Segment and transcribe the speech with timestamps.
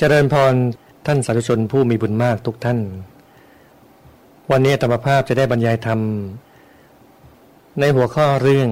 [0.00, 0.54] เจริญพร
[1.06, 2.78] ท่านสาธุชนผู้มีบุญมากทุกท่าน
[4.50, 6.00] วันนี้ธรรมภาพจะได้บรรยายธรรม
[7.80, 8.68] ในหัวข้อเรื่อง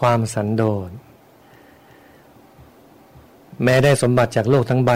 [0.00, 0.90] ความสันโดษ
[3.62, 4.92] แม้ได้สมบัติจากโลกทั้งใบ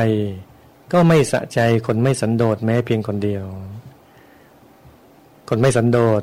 [0.93, 3.45] ก็ไม่สะใจคนไม่สันโดษแม้เพียงคนเดียว
[5.49, 6.23] คนไม่สันโดษ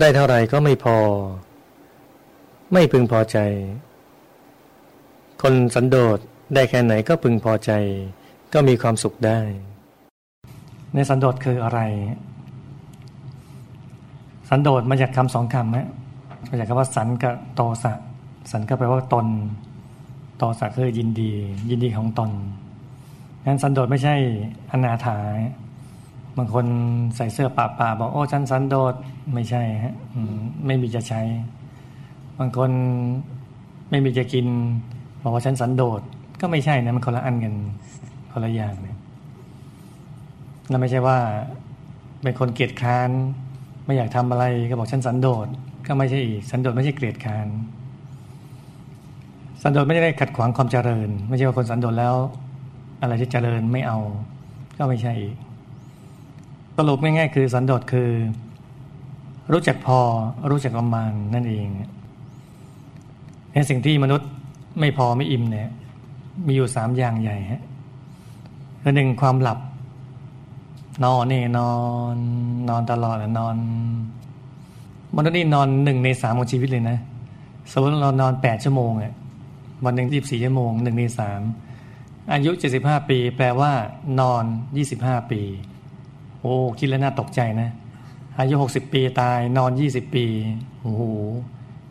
[0.00, 0.98] ได้เท่าไรก็ไม่พอ
[2.72, 3.38] ไม่พึงพอใจ
[5.42, 6.18] คนสันโดษ
[6.54, 7.72] ได้แค่ไหนก็พึงพอใจ
[8.54, 9.38] ก็มีความสุขได้
[10.94, 11.80] ในสันโดษคืออะไร
[14.48, 15.88] สันโดษมาจากคำสองคำนะ
[16.50, 17.92] มาจากคำว่าสันกับโตสะ
[18.50, 19.26] สันก็แปลว่าตน
[20.38, 21.32] โตสะคือยินดี
[21.70, 22.30] ยินดีของตน
[23.44, 24.14] งั้นสันโดษไม่ใช่
[24.70, 25.18] อนาถา
[26.36, 26.66] บางคน
[27.16, 28.94] ใส่เสื้อป่าป่าบอกโอ้ฉันสันโดษ
[29.34, 29.94] ไม่ใช่ฮะ
[30.66, 31.20] ไม่มีจะใช้
[32.38, 32.70] บางคน
[33.90, 34.46] ไม่มีจะกิน
[35.22, 36.00] บอกว่าฉันสันโดษ
[36.40, 37.54] ก็ไม่ใช่นะมันคนละอันกัน
[38.32, 38.98] คนละอย่างเนี่ย
[40.70, 41.18] นั่นไม่ใช่ว่า
[42.22, 43.10] เป็นคนเกลียดค้าน
[43.84, 45.46] ไม่อยากทำอะไรก็บอกฉันสันโดษ
[45.86, 47.46] ก็ไม่ใช่อีกสันโดษไม่ใช่เกลียดค้าน
[49.62, 52.14] สันโดษไม่ได้ขัดขวางความเจริญ ไม่ใช่ว่าคนสันโดษแล้ว
[53.02, 53.98] อะไรที่เจริญไม่เอา
[54.78, 55.36] ก็ไม่ใช่อีก
[56.76, 58.10] สรุปง่ายๆคือสันโดษคือ
[59.52, 60.00] รู้จักพอ
[60.50, 61.66] รู้จักประมาณนั่นเอง
[63.52, 64.28] ในสิ่งที่มนุษย์
[64.80, 65.70] ไม่พอไม่อิ่มเนี่ย
[66.46, 67.62] มีอยู่สามอย่างใหญ่ฮะ
[68.96, 69.58] หนึ่งความหลับ
[71.04, 71.72] นอนนี่นอ
[72.14, 72.16] น
[72.68, 73.56] นอนตลอดนอน
[75.16, 76.98] มนุษย์นี่นอนหนึ่งในสามของชีวิตเลยนะ
[77.72, 79.14] สมมติเรานอนแปดชั่วโมงอะ
[79.84, 81.40] วันหนึ่งยี่บสี่ชั่วโมงหนึ่งในสาม
[82.32, 83.72] อายุเจ็ดสิบห้าปี แปลว่า
[84.20, 84.44] นอน
[84.76, 85.40] ยี่สิบห้าปี
[86.40, 87.70] โอ้คิดแล้วน่าตกใจนะ
[88.38, 90.26] อายุหกสิบปีตาย นอนยี่สิบปี
[90.80, 91.02] โอ้โห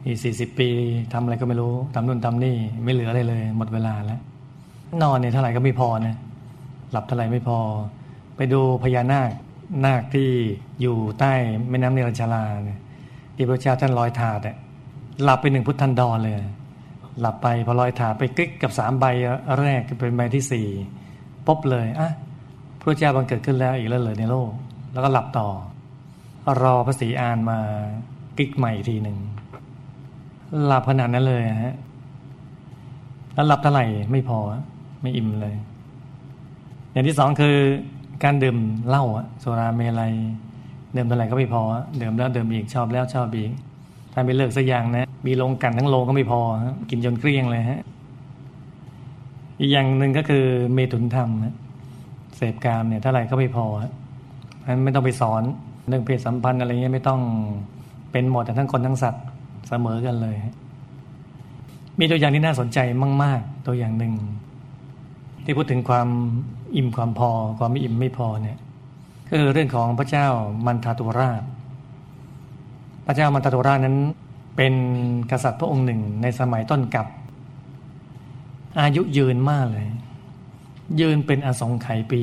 [0.06, 0.70] อีสี่สิบปี
[1.14, 4.22] ทำอะไรก็ไม่รู้ทำนู่นทำนี่ ไม่เหลืออะไรเลย หมดเวลาแล้ว
[5.04, 6.16] นอนเนี่ยเท่าไหร่ก็ไม่พอนะ
[6.92, 7.60] หลับเท่าไรไม่พอ
[8.36, 9.32] ไปดูพญานาค
[9.86, 10.30] นาคที่
[10.82, 11.34] อยู่ใต้
[11.70, 12.80] แม่น้ำเนรัญชาลาเนี่ย
[13.36, 14.58] ที่พระเจ้าท่านลอยถาดเนี่ย
[15.24, 16.36] หลับไปหนึ่งพุทธันดรเลย
[17.20, 19.06] หลับไปพอลอยถาดไปกลิกกับสามใบ
[19.62, 20.68] แรกเป็นใบที่สี่
[21.48, 22.12] ปุ๊บเลยอะ
[22.80, 24.52] พระเจ้าบังเกิดขึ้นแล้วอีกแล้วเลยในโลก
[24.92, 25.48] แล้วก็หลับต่อ
[26.62, 27.58] รอพระศรีอานมา
[28.38, 29.18] กลิกใหม่อีกทีหนึ่ง
[30.66, 31.76] หลับขนาดนั้นเลยฮะ
[33.34, 34.38] แล้วหลับเท่าไหร่ไม่พอ
[35.02, 35.56] ไม่อิ่มเลย
[36.92, 37.56] อย่างที่สองคือ
[38.24, 38.58] การดื่ม
[38.88, 39.04] เหล้า
[39.40, 40.14] โซราเมลัย
[40.96, 41.62] ดื่มเท่าไหร่ก็ไม่พอ
[42.02, 43.52] ดื่มแล้วดื่มอีกชอบแล้วชอบอีก
[44.14, 46.42] ถ้าไม่เลิกสักอย่างนะมีลงกันทั้งโลก็ไม่พอ
[46.90, 47.82] กินจนเกลี้ยงเลยฮะ
[49.60, 51.56] อีกอย่างหนึ่งก็คือเมตุนธรรมนะ
[52.36, 53.66] เสพกามเนี่ยเท่าไหร่ก็ไม่พอ
[54.66, 55.42] มันไม่ต้องไปสอน
[55.88, 57.22] เรื่องเพศสัมพันธ์อะไรเงี้ยไม่ต้อง
[58.12, 59.24] เป็นหมดแต่ทั้งคนทั้งสัตว์
[59.68, 60.36] เสมอกันเลย
[62.00, 62.80] มีตัวอย่างที่น่าสนใจ
[63.24, 64.14] มาก ๆ ตัวอย่างหนึ่ง
[65.44, 66.08] ที่พูดถึงความ
[66.76, 68.58] อิ่มความพอความไม่อิ่มไม่พอเนี่ย
[69.30, 70.28] ก็คือเรื่องของพระเจ้า
[70.66, 71.42] มันทาตุราช
[73.06, 73.98] พระเจ้ามันทาตุราชนั้น
[74.56, 74.74] เป็น
[75.32, 77.08] กษัตริย์พระองค์หนึ่งในสมัยต้นกับ
[78.80, 79.88] อายุยืนมากเลย
[81.00, 82.22] ยืนเป็นอสงไขยปี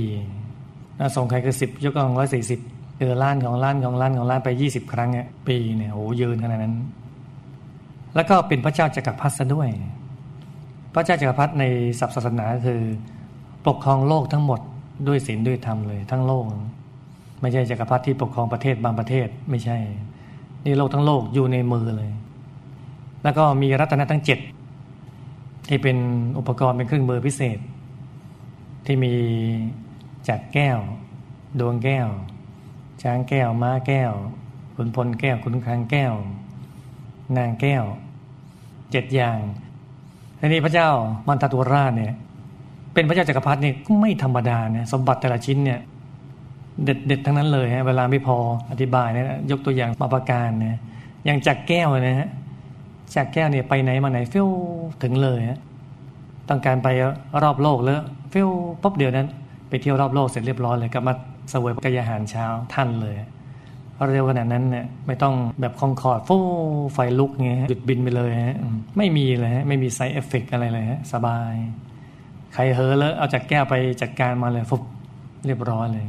[1.00, 2.60] อสงไขยคือสิบยกกองร้อยสี่สิบ
[2.98, 6.74] เดือล้านของล้านของล้านของล้านไปยี่สิบครั้งเนี่ยปีเนี่ยโอ้ยืนขนาดนั้น
[8.14, 9.68] แล้วก็เป็นพระเจ้าจักรพรรดิซะด้วย
[10.94, 11.64] พระเจ้าจักรพรรดิใน
[12.00, 12.82] ศัพท์ศาสนาคือ
[13.66, 14.60] ปกครองโลกทั้งหมด
[15.08, 16.44] ด้วยศีลด้วยธรรมเลย ทั้งโลก
[17.40, 19.78] ไม่ใช่จักรพรรดิที่ปกครองประเทศบางประเทศไม่ใช่
[20.64, 22.10] นี่โลกทั้งโลกอยู่ในมือเลย
[23.22, 24.38] แล้วก็มีรัตนทั้งเจ็ด
[25.68, 25.96] ที่เป็น
[26.38, 27.58] อุปกรณ์เป็นเครื่องมือพิเศษ
[28.86, 29.14] ที่มี
[30.28, 30.78] จักแก้ว
[31.60, 32.08] ดวงแก้ว
[33.02, 34.12] ช้างแก้ว ม้าแก้ว
[34.74, 36.14] ขุนพลแก้วขุนคางแก้ว
[37.36, 37.84] นางแก้ว
[38.90, 39.38] เจ็ดอย่าง
[40.38, 40.90] ทีนี้พระเจ้า
[41.28, 42.14] มันตาตุราชเนี่ย
[42.94, 45.80] เป็นพระเจ้าจักรพรรดิเนี่ยก็ไม่ธรรมดาเนี่ยสมบัติแต่ละชิ้นเนี่ย
[46.84, 48.36] เด็ดเด็ดทั้งนั้นเลยฮะเวลาไม่พอ
[48.70, 50.76] อธิบายเนี่ยยกตัวอย่างมาประการเนี่ย
[51.24, 52.28] อย่างจากแก้วนะฮะ
[53.14, 54.48] จากแก้วเนี่ยไปไหนมาไหนฟี้ยว
[55.02, 55.58] ถึงเลยฮะ
[56.48, 56.88] ต้องการไป
[57.42, 58.00] รอบโลกแล้ว
[58.32, 58.48] ฟี้ยว
[58.82, 59.28] ปุ๊บเดียวนั้น
[59.68, 61.14] ไปเที่ยวรอบโลกเสร็จเรียบร้อยเลยกลับมา
[61.52, 62.44] สวยกายอาหารเช้า
[62.74, 63.16] ท่านเลย
[64.12, 66.36] เร็วขนาดนั้นเนี่ยไม่ต้องแบบคองคอร์ดฟู
[66.92, 68.56] ไฟลุกเงี้ยหยุดบินไปเลยฮะ
[68.98, 71.54] ไม่มีเลยฮะไม่มีไซเอฟเฟกอะไรเลยฮะสบาย
[72.54, 74.82] ใครเฮอแล้วเอาจากแก้วไปจัดการมาเลยฟุบ
[75.46, 76.04] เรียบร้อยเลย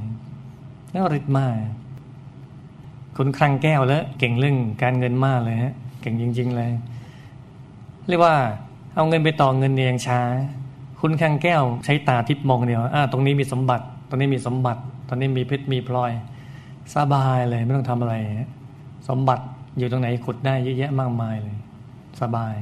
[0.92, 1.54] แล้วริดมาก
[3.18, 6.72] คุณคลังแก้วแล้วเก่งเรื่องการเงินมากเลยฮะเก่งจริง ๆ เลย
[8.08, 8.36] เรียกว่า
[8.96, 10.20] เอาเงินไปต่อเงินเนียงช้า
[11.02, 16.12] คุณคลังแก้วใช้ตาทิพมองเดียวอ่าตรงนี้มีสมบัติ ตรงนี้มีสมบัติ ตรงนี้มีเพชรมีพลอย
[16.96, 18.16] สบายเลยไม่ต้องทำอะไร
[19.10, 19.44] สมบัติ
[19.78, 21.58] อยู่ตรงไหนขุดได้เยอะแยะมากมายเลย
[22.22, 22.54] สบาย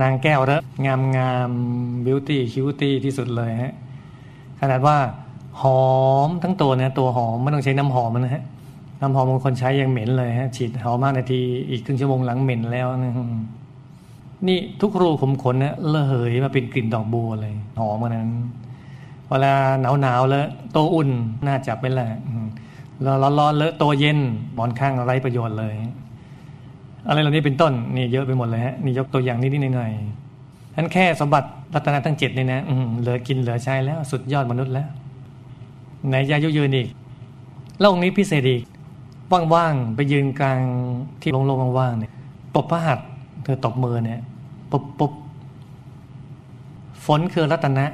[0.00, 1.50] นางแก้วเระงามงาม
[2.04, 3.72] บิวตี้คิวตี้ที่สุดเลยฮะ
[4.60, 4.96] ขนาดว่า
[5.60, 5.84] หอ
[6.26, 8.44] มทั้งตัวเนะตัวหอมไม่ต้องใช้น้ำหอมนะฮะ
[9.00, 11.40] น้ำหอมบางคนใช้ยังเหม็นเลยฮะฉีดหอมมากนาที
[11.70, 13.14] อีกครึ่งชั่วโมงหลังเหม็นแล้วนะ
[14.48, 18.30] นี่ทุกรูขุมขนนะระเหยมาเป็นกลิ่นดอกบัวเลยหอมมันนั้น
[19.28, 21.10] เวลาหนาวหนาวแล้วโตอุ่น
[21.46, 22.10] น่าจับไปแหละ
[23.04, 24.18] ร้อนร้อนเลอะตัวเย็น
[24.54, 25.74] หมอนข้างไร้ประโยชน์เลย
[27.06, 32.60] อะไรเหล่านี้เป็นต้นนี่เยอะไปหมดเลยฮะนี่ยกตัวอย่างนิดนิดหน่อยๆนั้นแค่สมบัติรัตนทั้งเจ็ดนี่นะ
[33.00, 34.88] เหลือกินเหลือใช้แล้วสุดยอดมนุษย์แล้ว
[36.08, 36.88] ไหนจะยุยืนอีก
[37.80, 38.62] โลกนี้พิเศษอีก
[39.54, 40.60] ว่างๆไปยืนกลาง
[41.20, 42.12] ที่โล่งๆว่างๆเนี่ย
[42.56, 43.08] ตบพระหัตถ์
[43.44, 44.20] เธอตบมือเนี่ย
[44.70, 45.12] ปุ๊บปุ๊บ
[47.04, 47.86] ฝนคือรัตนะ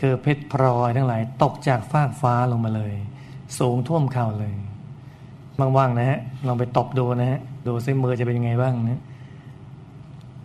[0.00, 2.94] คือเพชรพลอยทั้งหลาย ตกจากฟากฟ้าลงมาเลย
[3.58, 4.52] สูงท่วมเข่าเลย
[5.76, 9.00] ว่างๆนะฮะลองไปตบดูนะฮะ ดูซิมือจะเป็นยังไงบ้างนะ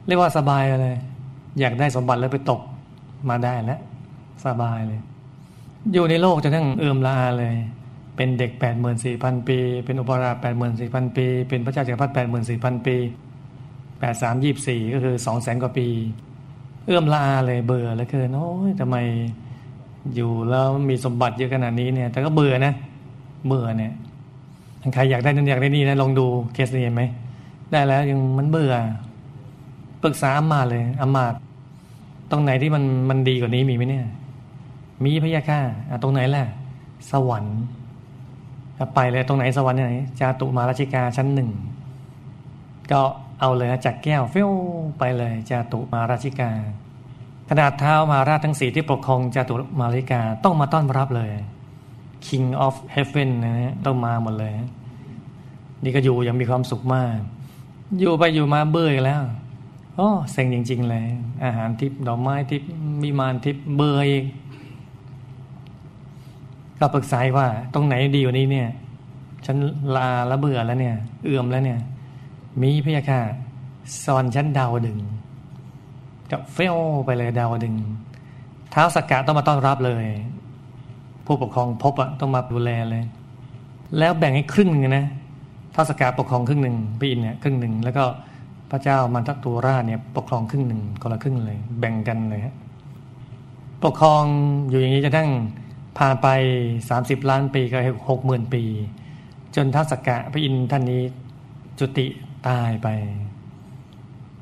[0.07, 0.97] เรียกว่าสบายเลย
[1.59, 2.61] อยากได้สมบัติแล้วไปตบ
[3.29, 3.79] มาได้แล้ว
[4.45, 4.99] สบายเลย
[5.93, 7.55] อยู่ในโลกจะทั้งเอื่มละอาเลย
[8.15, 12.95] เป็นเด็กแปดหมื่นสี่พันปี เป็นอุปราชแปดหมื่นสี่พันปี เป็นพระเจ้าจักรพรรดิแปดหมื่นสี่พันปี
[13.99, 15.87] แปดสามยี่สี่ก็คือสองแสนกว่าปี
[16.85, 18.97] เอื้อมละอาเลยเบื่อแล้วเกินโอ้ยทำไม
[20.15, 22.73] อยู่แล้วมีสมบัติเยอะขนาดนี้เนี่ย แต่ก็เบื่อนะ
[23.47, 23.93] เบื่อเนี่ย
[24.93, 27.03] ใครอยากได้นั่นอยากได้นี่นะลองดูเคสนี้เห็นไหม
[27.71, 28.73] ได้แล้วยังมันเบื่อ
[30.03, 31.25] ปรึกษาอามาเลยอามา
[32.31, 34.05] ตรงไหนที่มันมันดีกว่านี้มีไหมเนี่ย
[35.03, 35.59] มีพยาค่า
[36.03, 36.47] ตรงไหนแหละ
[37.11, 37.59] สวรรค์
[38.95, 41.49] ไปเลยตรงไหนสวรรค์ไหนจาตุมาราชิกาชั้นหนึ่ง
[42.91, 43.01] ก็
[43.39, 44.51] เอาเลยจากแก้วเฟิว
[44.99, 46.51] ไปเลยจาตุมาราชิกา
[47.49, 51.31] ขนาดเท้ามาราชทั้งสี่ที่ปกครองจาตุมาราชิกาต้องมาต้อนรับเลย
[52.27, 54.53] King of Heaven นะฮะต้องมาหมดเลย
[55.83, 57.17] นี่ก็อยู่ยังมีความสุขมาก
[57.99, 59.21] อยู่ไปอยู่มาเบื่อแล้ว
[59.95, 61.05] โอ้เซ็งจริง ๆ เลย
[61.43, 62.61] อาหารทิพดอกไม้ทิพ
[63.01, 64.25] มีมานทิพเบื่ออีก
[66.79, 68.69] ก็ปรึกษาว่าตรงไหนดีกว่านี้เนี่ย
[69.45, 69.57] ฉัน
[69.95, 70.95] ลาแล้วเบื่อแล้วเนี่ย
[71.25, 71.79] เอื่อมแล้วเนี่ย
[72.61, 73.19] มีพยาค่ะ
[74.03, 74.99] ซอนชั้นดาวดึง
[76.31, 77.75] จะเฟลไปเลยดาวดึง
[78.71, 80.05] เท้าสกกะต้องมาต้อนรับเลย
[81.25, 83.03] ผู้ปกครองพบอะต้องมาดูแลเลย
[83.97, 85.05] แล้วแบ่งให้ครึ่งหนึ่งนะ
[85.75, 88.03] ท้าสกกะปกครองครึ่งหนึ่งพี่อินเนี่ยครึ่งหนึ่งแล้วก็
[88.71, 92.55] พระเจ้ามันทัตตูราเนี่ยปกครองครึ่งหนึ่งคนละครึ่งเลย แบ่งกันเลยฮะ
[93.83, 94.23] ปกครอง
[94.69, 95.29] อยู่อย่างนี้จะทั้ง
[95.97, 96.27] ผ่านไป
[96.89, 97.77] สามสิบล้านปีก็
[98.09, 98.63] หกหมื่นปี
[99.55, 101.01] จนท้าสกะพระอินท่านนี้
[101.79, 102.07] จุติ
[102.47, 102.87] ตายไป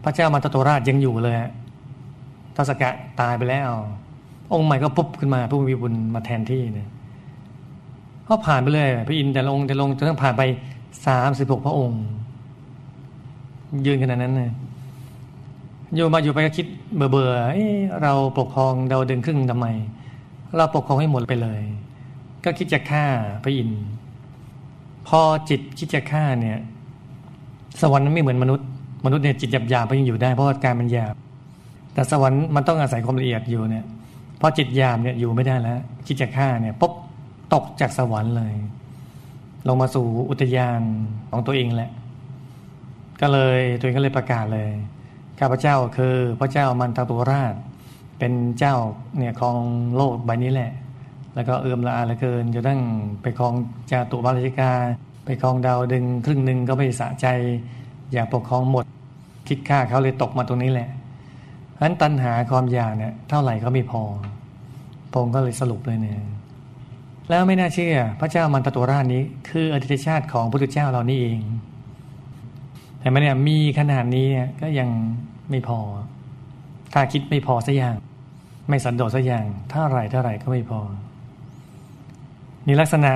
[0.03, 1.51] พระเจ้ามันตโตราชยังอยู่เลยฮะ
[2.55, 2.89] ทศกะ
[3.21, 3.71] ตายไปแล้ว
[4.53, 6.89] องค์ใหม่ก็ปุ๊บขึ้นมาผู้มีบุญมาแทนที่เนี่ย
[8.27, 10.43] ก็ผ่านไปเลยพระอินทร์แต่ลงแต่ลงจนต้องผ่านไป
[11.05, 12.03] สามสิบหกพระองค์
[13.85, 14.51] ยืนขนาดนั้นเลย
[15.95, 16.65] อยู่มาอยู่ไปก็คิด
[16.95, 17.33] เบื่อเบื่อ
[18.03, 19.67] เราปกครองเราเดินครึ่งทำไม
[20.57, 21.61] เราปกครองให้หมดไปเลย
[22.43, 23.05] ก็คิดจะฆ่า
[23.43, 23.83] พระอินทร์
[25.07, 26.59] พอจิตคิดจะฆ่าเนี่ย
[27.81, 28.67] สวรรค์ไม่เหมือนมนุษย์
[29.05, 31.15] มนุษย์เนี่ยจิตหยาบหยาบก็ยังอยู่ได้เพราะว่าการมันหยาบ
[31.93, 33.85] แต่สวรรค์มันต้องอาศัยความละเอียดอยู่เนี่ย
[34.41, 36.93] พอจิตยาบเนี่ยอยู่ไม่ได้แล้วจิตจะฆ่าเนี่ยปุ๊บ
[37.53, 38.53] ตกจากสวรรค์เลย
[39.67, 40.81] ลงมาสู่อุทยาน
[41.31, 41.91] ของตัวเองแหละ
[43.21, 44.69] ก็เลยตัวเองก็เลยประกาศเลย
[45.39, 47.53] ข้าพเจ้าคือพระเจ้ามันตาตุราช
[48.19, 48.75] เป็นเจ้า
[49.17, 49.57] เนี่ยครอง
[49.95, 50.71] โลกใบนี้แหละ
[51.35, 52.81] แล้วก็เอื้อมละอาเหลือเกินจะตั้ง
[53.21, 53.53] ไปครอง
[53.91, 54.71] จาตุบาลิกา
[55.25, 57.27] ไปครองดาวดึงครึ่งหนึ่งก็ไม่สะใจ
[58.13, 58.85] อยากปกครองหมด
[59.47, 60.89] คิดค่าเขาเลยตกมาตรงนี้แหละ
[61.71, 64.03] เพราะนั้นตัณหาความอยากเนี่ยเท่าไหร่ก็ไม่พอ
[65.13, 66.21] พงก็เลยสรุปเลยเนี่ย
[67.29, 71.39] แล้วไม่น่าเชื่อ พระเจ้ามันตตุราชนี้ คืออดิตชาติของพระพุทธเจ้าเรานี่เอง
[72.99, 74.27] แต่มันเนี่ยมีขนาดนี้
[74.61, 74.89] ก็ยัง
[75.49, 75.79] ไม่พอ
[76.93, 77.95] ถ้าคิดไม่พอสักอย่าง
[78.69, 80.79] ไม่สันโดษสักอย่างเท่าไรเท่าไรก็ไม่พอ
[82.67, 83.11] นี่ลักษณะ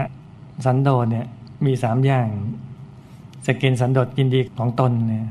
[0.65, 1.25] สันโดษเนี่ย
[1.65, 2.27] มีสามอย่าง
[3.45, 5.27] สกินสันโดษยินดีของตนเนี่ย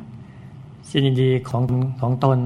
[1.07, 1.63] ยินดีของ
[2.01, 2.39] ของตน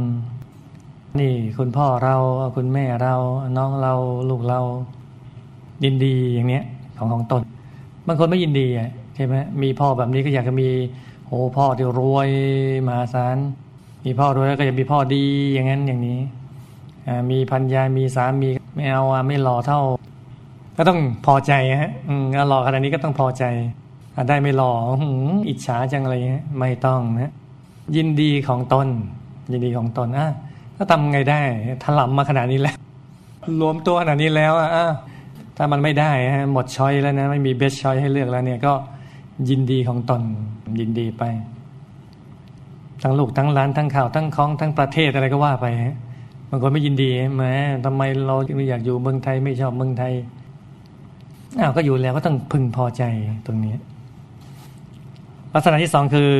[1.17, 2.17] นี่คุณพ่อเรา
[2.57, 3.15] คุณแม่เรา
[3.57, 3.93] น้องเรา
[4.31, 4.61] ลูกเรา
[5.85, 6.65] ยินดีอย่างเนี้ย
[6.99, 7.43] ของของตน
[8.07, 10.69] บางคนไม่ยินดีอะใช่ไหมมีพ่อแบบนี้ก็อยากจะมี
[11.27, 12.29] โอ้พ่อที่รวย
[12.87, 13.37] มหาศาล
[14.05, 15.25] มีพ่อรวยก็อยากมีพ่อดี
[15.55, 16.21] อย่างนั้นอย่างนี้
[17.31, 19.81] มีพันยามีสามีไม่เอาไม่หล่อเท่า
[20.77, 23.45] ก็ต้องพอใจฮะอืมหล่อขนาดนี้ก็ต้องพอใจ
[24.29, 24.73] ได้ไม่หล่อ
[25.49, 27.33] อิจฉาจังอะไรเงี้ยไม่ต้องนะ
[27.97, 28.87] ยินดีของตน
[29.53, 30.29] ยินดีของตนอะ
[30.81, 31.41] ถ้าทำไงได้
[31.85, 32.77] ถลำมาขนาดนี้แล้ว
[33.61, 34.71] รวมตัวขนาดนี้แล้วอะ
[35.57, 38.73] ถ้ามันไม่ได้ฮะหมดช้อยแล้วนะไม่มีเบสช้อยให้เลือกแล้วเนี่ยก็
[39.49, 40.23] ยินดีของตน
[40.81, 41.23] ยินดีไป
[43.03, 45.97] ทั้งลูกทั้งล้านทั้งข่าวทั้งคล้องทั้งประเทศอะไรก็ว่าไปฮะ
[46.51, 47.55] บางคนไม่ยินดีแม้
[47.85, 50.13] ทำไมเราไม่อยากอยู่เมืองไทยไม่ชอบเมืองไทย
[51.59, 53.03] อ้าวก็อยู่แล้วก็ต้องพึงพอใจ
[53.47, 53.75] ตรงนี้
[55.55, 56.33] ลักษณะที่สองคือ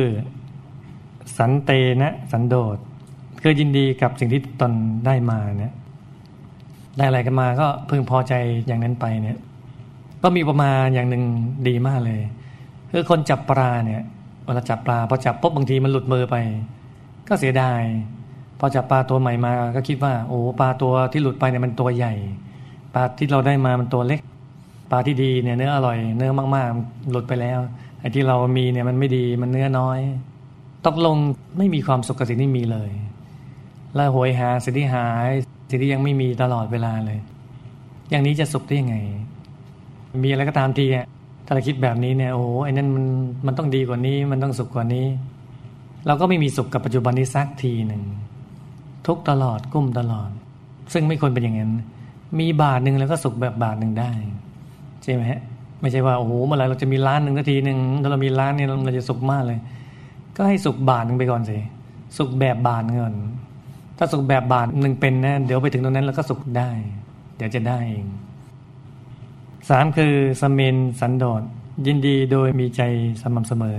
[1.37, 2.77] สันเตนะ สันโดษ
[3.41, 4.71] คือยินดีกับสิ่งที่ตน
[5.05, 5.73] ได้มาเนี่ย
[6.97, 8.33] ได้อะไรกันมาก็พึงพอใจ
[8.67, 9.37] อย่างนั้นไปเนี่ย
[10.23, 11.23] ก็มีประมาณอย่างหนึ่ง
[11.67, 12.21] ดีมากเลย
[12.91, 14.01] คือคนจับปลาเนี่ย
[14.45, 16.35] เวลาจับปลาพอจับปุ๊บบางทีมันหลุดมือไป
[17.27, 17.81] ก็เสียดาย
[18.59, 22.13] พอจับปลาตัวใหม่มาก็คิดว่า โอ้ปลาตัวที่หลุดไปเนี่ยมันตัวใหญ่
[22.93, 24.21] ปลาที่เราได้มามันตัวเล็ก
[24.91, 27.59] ปลาที่ดีเนี่ยเนื้ออร่อยเนื้อมากๆหลุดไปแล้ว
[27.99, 29.99] ไอ้ที่เรามีเนี่ยมันไม่ดีมันเนื้อน้อย
[30.85, 31.15] ตกลง
[31.57, 32.91] ไม่มีความสุขกับสิ่งที่มีเลย
[33.97, 35.29] ล้วหวยหาสิ่งที่หาย
[35.69, 37.19] สิ่งที่ยังไม่มีตลอดเวลาเลย
[38.09, 38.95] อย่างนี้จะสุขได้ยังไง
[40.23, 41.05] มีอะไรก็ตามทีอะ
[41.45, 43.05] ถ้าเราคิดแบบนี้เนี่ยโอ้ไอ้นั่นมัน
[43.45, 45.05] มันต้องดีกว่านี้ มันต้องสุขกว่านี้
[46.07, 48.03] เราก็ไม่มีสุขกับปัจจุบันนี้สักทีหนึ่ง
[49.07, 50.29] ทุกตลอดกุ้มตลอด
[50.93, 51.71] ซึ่งไม่ควรเป็นอย่างนั้น
[52.39, 54.11] มีบาทหนึ่งแล้วก็สุขแบบบาทหนึ่งได้
[55.03, 55.41] ใช่ไหมฮะ
[55.81, 59.59] ไม่ใช่ว่าโอ้โหเมื่อไรเราจะมีล้านหนึ่งนาทีหนึ่งถ้าเรามีล้านเนี่ยเราจะสุขมากเลย
[60.35, 61.57] ก็ให้สุขบาทหนึ่งไปก่อนสิ
[62.17, 63.13] สุขแบบบาทเงิน
[64.01, 66.69] ถ้าสุขแบบบาทหนึ่งเป็นนะเดี๋ยวไปถึงตรงนั้นเราก็สุขได้
[67.37, 68.07] เดี๋ยวจะได้เอง
[69.69, 71.41] สามคือสมนสันโดษ
[71.85, 72.81] ยินดีโดยมีใจ
[73.21, 73.77] สม่ำเสมอ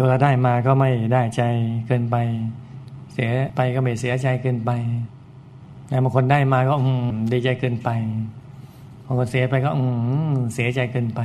[0.00, 1.42] เวลาได้มาก็ไม่ได้ใจ
[1.86, 2.16] เกินไป
[3.12, 4.70] เสียไปก็ไม่เสียใจเกินไป
[6.04, 7.88] บางคนได้มาก็อืมดีใจเกินไป
[9.06, 9.82] บางคนเสียไปก็อื
[10.32, 11.20] มเสียใจเกินไป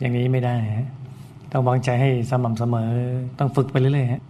[0.00, 0.88] อย่างนี้ไม่ได้ฮะ
[1.52, 2.90] ต้องวางใจให้สม่ำเสมอ
[3.38, 4.22] ต้องฝึกไปเรื่อยๆฮะ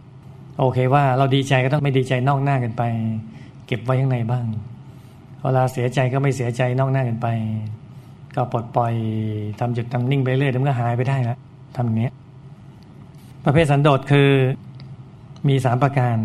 [0.58, 2.82] โอเคว่าเราดีใจก็ต้องไม่ดีใจนอกหน้ากันไป
[3.66, 4.46] เก็บไว้ข้างในบ้าง
[5.40, 7.26] เวลาเสียใจก็ไม่เสียใจนอกหน้ากันไป
[8.34, 8.94] ก็ปลดปล่อย
[9.60, 11.38] ทำจุดทำนิ่งไปเรื่อยมันก็หายไปได้แล้ว
[11.76, 12.12] ทำเนี้ย
[13.44, 14.30] ประเภทสันโดษคือ
[15.48, 16.16] มีสามประการ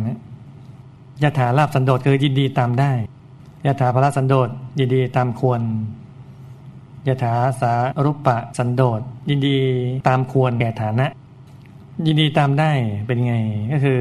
[1.23, 2.91] ยถาลาบสันโดษคือยินดีตามได้
[3.65, 5.61] ยถาภรสันโดษยินดีตามควร
[7.07, 7.73] ยถาสา
[8.05, 9.57] รุปปะสันโดษยินดี
[10.07, 11.07] ตามควรแก่ฐานะ
[12.05, 12.71] ยินดีตามได้
[13.07, 13.35] เป็นไง
[13.71, 13.99] ก็คือ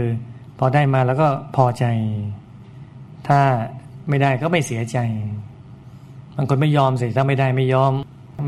[0.59, 1.85] พอได้มาแล้วก็พอใจ
[3.28, 3.40] ถ้า
[4.09, 4.99] ไม่ได้ก็ไม่เสียใจ
[6.37, 7.92] บางคนไม่ยอมสิถ้าไม่ได้ไม่ยอม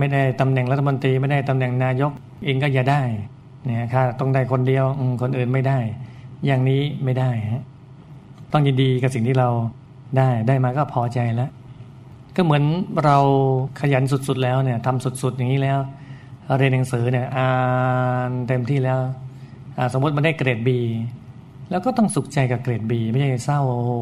[0.00, 2.12] ไม่ได้ตำแหน่งรัฐมนตรีไม่ได้ตำแหน่งนายก
[2.44, 3.02] เองก็อย่าได้
[3.64, 4.84] เนี่ยค่ะต้องได้คนเดียว
[5.22, 5.78] คนอื่นไม่ได้
[6.46, 7.62] อย่างนี้ไม่ได้ฮะ
[8.52, 9.48] ต้องยินดีกับสิ่งที่เรา
[10.16, 11.50] ได้ได้มาก็พอใจแล้ว
[12.36, 12.62] ก็เหมือน
[13.04, 13.18] เรา
[13.80, 15.78] ขยันสุดๆแล้วเนี่ยทำสุดๆอย่างนี้แล้ว
[16.58, 17.50] เรียนหนังสือเนี่ยอ่า
[18.28, 19.00] นเต็มที่แล้ว
[19.92, 20.78] สมมติมันได้เกรดบี
[21.70, 23.92] แล้วก็ต้องสุขใจกับเกรดบีไม่ใช่เศร้าโอ้โห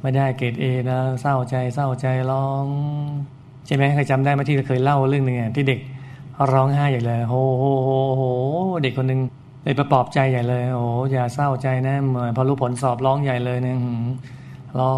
[0.00, 2.66] ไม่ได้เกรดเอนะเศร้าใจเศร้าใจร้อง
[3.66, 5.80] ใช่ไหมเคยจำได้ไหมที่เคยเล่าเรื่องหนึ่งที่เด็ก
[6.52, 7.64] ร้องไห้ใหญ่เลยโหโห
[8.16, 8.22] โห
[8.82, 9.20] เด็กคนหนึ่ง
[9.62, 13.78] เลยประปอบใจใหญ่เลยโอ้อย่าเศร้าใจนะเหมือนพอรู้ผลสอบร้องใหญ่เลยเนี่ย
[14.80, 14.94] ร้อ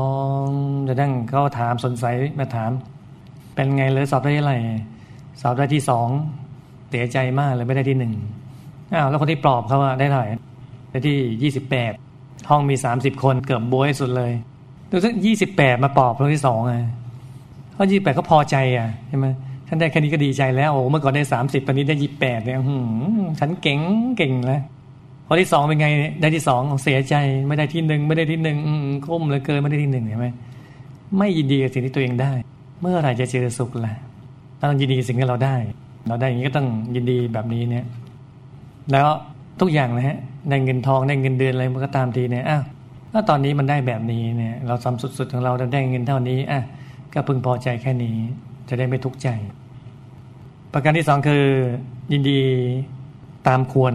[0.46, 0.48] ง
[0.88, 2.04] จะดั้งเขาถามสนใจ
[2.38, 2.70] มาถาม
[3.54, 4.52] เป็นไงเลยสอบได้ไร
[5.40, 6.08] สอบได้ที่สอง
[6.90, 8.12] เสียใจมากเลยไม่ได้ที่หนึ่ง
[8.94, 10.28] อ้าวแล้วคนที่ปลอบเขาว่าได้เท่าไหร่
[10.90, 11.92] ได้ที่ยี่สิบแปด
[12.50, 14.32] ห้องมีสามสิบคนเกือบบวยสุดเลย
[14.90, 16.76] ดูสักยี่สิบแปดมาปลอบคนที่สองไง
[17.74, 19.26] เพราะยี่สิบแปดก็พอใจอะใช่ไหม
[19.68, 22.58] ฉันได้แค่นี้ก็ดีใจแล้วโอ้เมื่อก่อนได้สามสิบตอนนี้ได้ยี่สิบแปดเนี่ย
[23.40, 23.78] ฉันเก่ง
[24.16, 24.62] เก่งแล้ว
[25.26, 25.86] พอที่สองเป็นไง
[26.20, 27.14] ได้ที่สองเสียใจ
[27.48, 28.58] ไม่ได้ที่หนึ่งไม่ได้ที่หนึ่ง
[29.06, 30.26] ก้มเลยเกินไม่ได้ที่หนึ่งเห็นไหม
[31.18, 32.32] ไม่ยินดีกับสิ่งที่ตัวเองได้
[32.80, 33.94] เมื่อไหร่จะเจอสุขล่ะ
[34.60, 35.56] ต้องยินดีสิ่งที่เราได้
[36.08, 37.84] เราได้อย่างนี้ก็ต้องยินดีแบบนี้เนี่ย
[38.90, 39.06] แล้ว
[39.60, 42.62] ทุกอย่างนะฮะได้เงินทองได้เงินเดือนอะไรมันก็ตามทีเนี่ยอ้าว
[43.12, 46.62] ถ้าตอนนี้มันได้แบบนี้เนี่ยเราทำสุดๆของเราได้เงินเท่านี้อะ
[47.14, 48.16] ก็พึงพอใจแค่นี้
[48.68, 49.28] จะได้ไม่ทุกข์ใจ
[50.72, 51.44] ประการที่สองคือ
[52.12, 52.40] ยินดี
[53.48, 53.94] ตามควร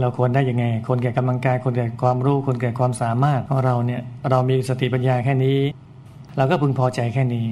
[0.00, 5.58] เราควรได้ยังไง คนแก่กำลังกายคนแก่ความรู้ คนแก่ความสามารถของเราเนี่ย เรามีสติปัญญาแค่นี้
[6.36, 7.46] เราก็พึงพอใจแค่นี้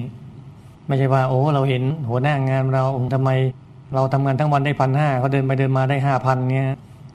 [0.87, 3.31] ไม่ใช่ว่า โอ้ เราเห็นหัวหน้างานเราทำไม
[3.95, 6.69] เราทำงานทั้งวันได้พันห้าเขาเดินไปเดินมาได้ห้าพันเนี่ย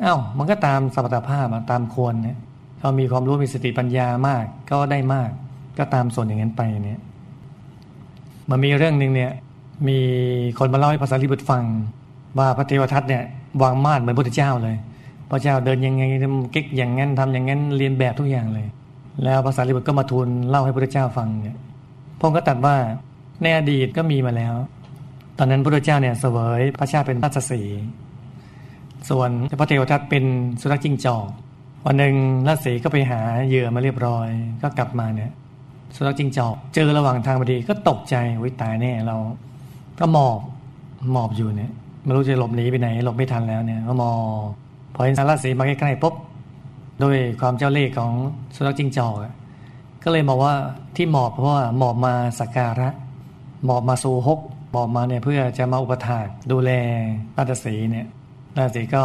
[0.03, 2.37] อ้าวมันก็ตามสมรรถภาพตามควรเนี่ย
[2.79, 5.29] เขามีความรู้มีสติปัญญามากก็ได้มาก
[5.77, 6.99] ก็ตามส่วนอย่างนั้นไปเนี่ย
[8.49, 9.31] มันมีเรื่องหนึ่งเนี่ย
[9.87, 9.97] มี
[10.59, 11.63] คนมาเล่าให้ภาษาลิบุตรฟัง
[12.39, 13.23] ว่าพระเทวทัตเนี่ย
[13.63, 14.75] วางมาดเหมือนพระพุทธเจ้าเลย
[15.29, 18.67] พระเจ้าเดินยังไงทำกิ๊กอย่างนั้นทำอย่างนั้นเรียนแบบทุกอย่างเลย
[19.23, 21.57] แล้วภาษาลิบุตรก็มาทูลเล่าให้พระพุทธเจ้าฟังเนี่ย
[22.19, 22.75] พงก็ตัดว่า
[23.41, 24.53] ในอดีตก็มีมาแล้ว
[25.41, 27.61] ตอนนั้นพระพุทธเจ้าเนี่ยเสวยพระชาติเป็นราชสี
[29.09, 29.29] ส่วน
[29.59, 30.23] พระเทวทัตเป็น
[30.61, 31.27] สุนัขจิ้งจอก
[31.85, 32.15] วันหนึ่ง
[32.47, 34.27] ราชสีก็ไปหาเหยื่อมาเรียบร้อย
[34.61, 35.31] ก็กลับมาเนี่ย
[35.95, 39.17] สุนัขจิ้งจอก เจอระหว่างทางพอดีก็ตกใจวิตายแน่เรา
[39.99, 40.39] ก็หมอบ
[41.11, 41.71] หมอบอยู่เนี่ย
[42.03, 44.49] ไม่รู้จะหลบหนีไปไหนหลบไม่ทันแล้วเนี่ยก็มอบ
[44.95, 46.15] พอเห็นสารสีมาใกล้ๆปุ๊บ
[47.03, 48.11] ด้วยความเจ้าเล่ห์ของ
[48.55, 49.15] สุนัขจิ้งจอก
[50.03, 50.53] ก็เลยบอกว่า
[50.95, 52.89] ที่หมอบเพราะว่าหมอบมาสักการะ
[53.65, 54.39] หมอบมาสู่ฮก
[54.71, 56.71] หมอบมาเนี่ยเพื่อจะมาอุปถากดูแล
[57.37, 58.07] ราชสีเนี่ย
[58.57, 59.03] ราชสีก็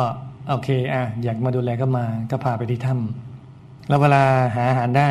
[0.49, 4.23] โอเคอะอยากมาดูแลก็มาก็พาไปที่ถ้ำแล้วเวลา
[4.55, 5.11] หาอาหารได้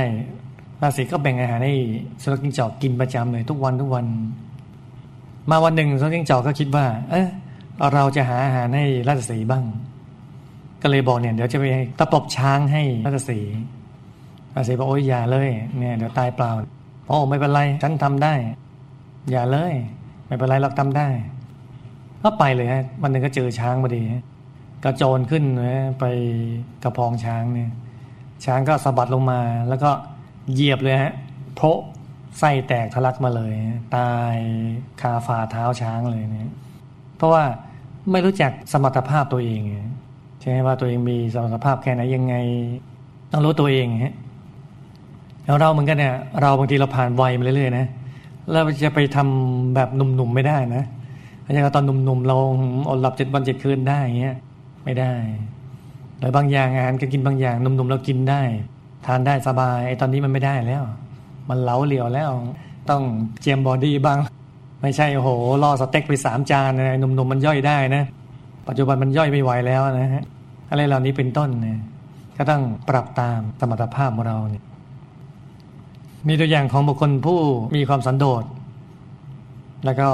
[0.81, 1.75] ราชสีก็แบ่งอาหารให้
[2.22, 4.05] สุนัขจิ้งจอกกินประจำเลยทุกวันทุกวัน
[5.50, 7.27] มาวันหนึ่งสุนัขจิ้งจอกก็คิดว่า เออ
[7.93, 9.63] เราจะหาอาหารให้ราชสีบ้าง
[10.81, 11.65] ก็เลยบอกเนี่ยเดี๋ยวจะไป
[12.00, 13.39] ตะปบช้างให้ราชสี
[14.55, 16.51] ราชสีบอกโอ้ยอย่าเลย เนี่ยเดี๋ยวตายเปล่า
[17.07, 18.33] โอ้ไม่เป็นไรฉันทำได้
[19.31, 19.74] อย่าเลย
[20.25, 21.08] ไม่เป็นไรเราทำได้
[22.24, 24.03] ก็ไปเลยฮะวันหนึ่งก็เจอช้างพอดี
[24.84, 26.06] กระโจนขึ้นนะไป
[26.84, 27.72] กระพองช้างเนี่ย
[28.46, 29.39] ช้างก็สะบัดลงมา
[29.70, 29.92] แล้วก็
[30.53, 31.13] เหยียบเลยฮะ
[31.56, 31.80] โพะ
[32.39, 33.53] ไส้แตกทะลักมาเลย
[33.96, 34.36] ตาย
[35.01, 36.51] คาฝ่าเท้าช้างเลยเนี่ย
[37.18, 37.44] เพราะว่า
[38.12, 39.62] ไม่รู้จักสมรรถภาพตัวเอง
[40.39, 42.36] ใช่ไหมว่าตัวเองมีสมรรถภาพแค่ไหนยังไง
[43.32, 44.15] ต้องรู้ตัวเองฮะ
[45.46, 47.86] แล้วเราเหมือนกันเนี่ยเราบางทีเราผ่านวัยมาเรื่อยๆนะ
[48.51, 50.83] เราจะไปทำแบบหนุ่มๆไม่ได้นะ
[51.43, 52.38] อย่างตอนหนุ่มๆเรา
[52.89, 54.35] อดหลับเจ็ดวันเจ็ดคืนได้เงี้ย
[54.83, 55.13] ไม่ได้
[56.19, 58.41] หรือบางอย่างอาหารก็กินบางอย่างหนุ่มๆเรากินได้
[59.05, 60.83] ทานได้สบายไอ้ตอนนี้มันไม่ได้แล้ว
[61.50, 62.31] มันเล้าเหลียวแล้ว
[62.89, 63.01] ต้อง
[63.41, 64.17] เจียมบอดี้บ้าง
[64.81, 65.29] ไม่ใช่โอ้โห
[65.63, 68.03] ล่อสเต็กไปสามจานนะหนุ่มๆมันย่อยได้นะ
[68.67, 70.23] ปัจจุบันมันย่อยไม่ไหวแล้วนะฮะ
[70.69, 71.79] อะไรเหล่านี้เป็นต้นเนี่ย
[72.38, 74.63] ก็ต้องปรับตามสมรรถภาพของเราเนี่ย
[76.27, 77.39] มีตัวอย่างของบุคคลผู้
[77.75, 78.44] มีความสันโดษ
[79.86, 80.10] แล้วก็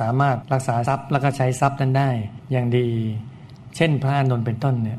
[0.00, 2.10] สามารถรักษาทรัพย์แล้วก็ใช้ทรัพย์นั้นได้
[2.52, 2.88] อย่างดี
[3.76, 4.98] เช่นพระอนนท์เป็นต้นเนี่ย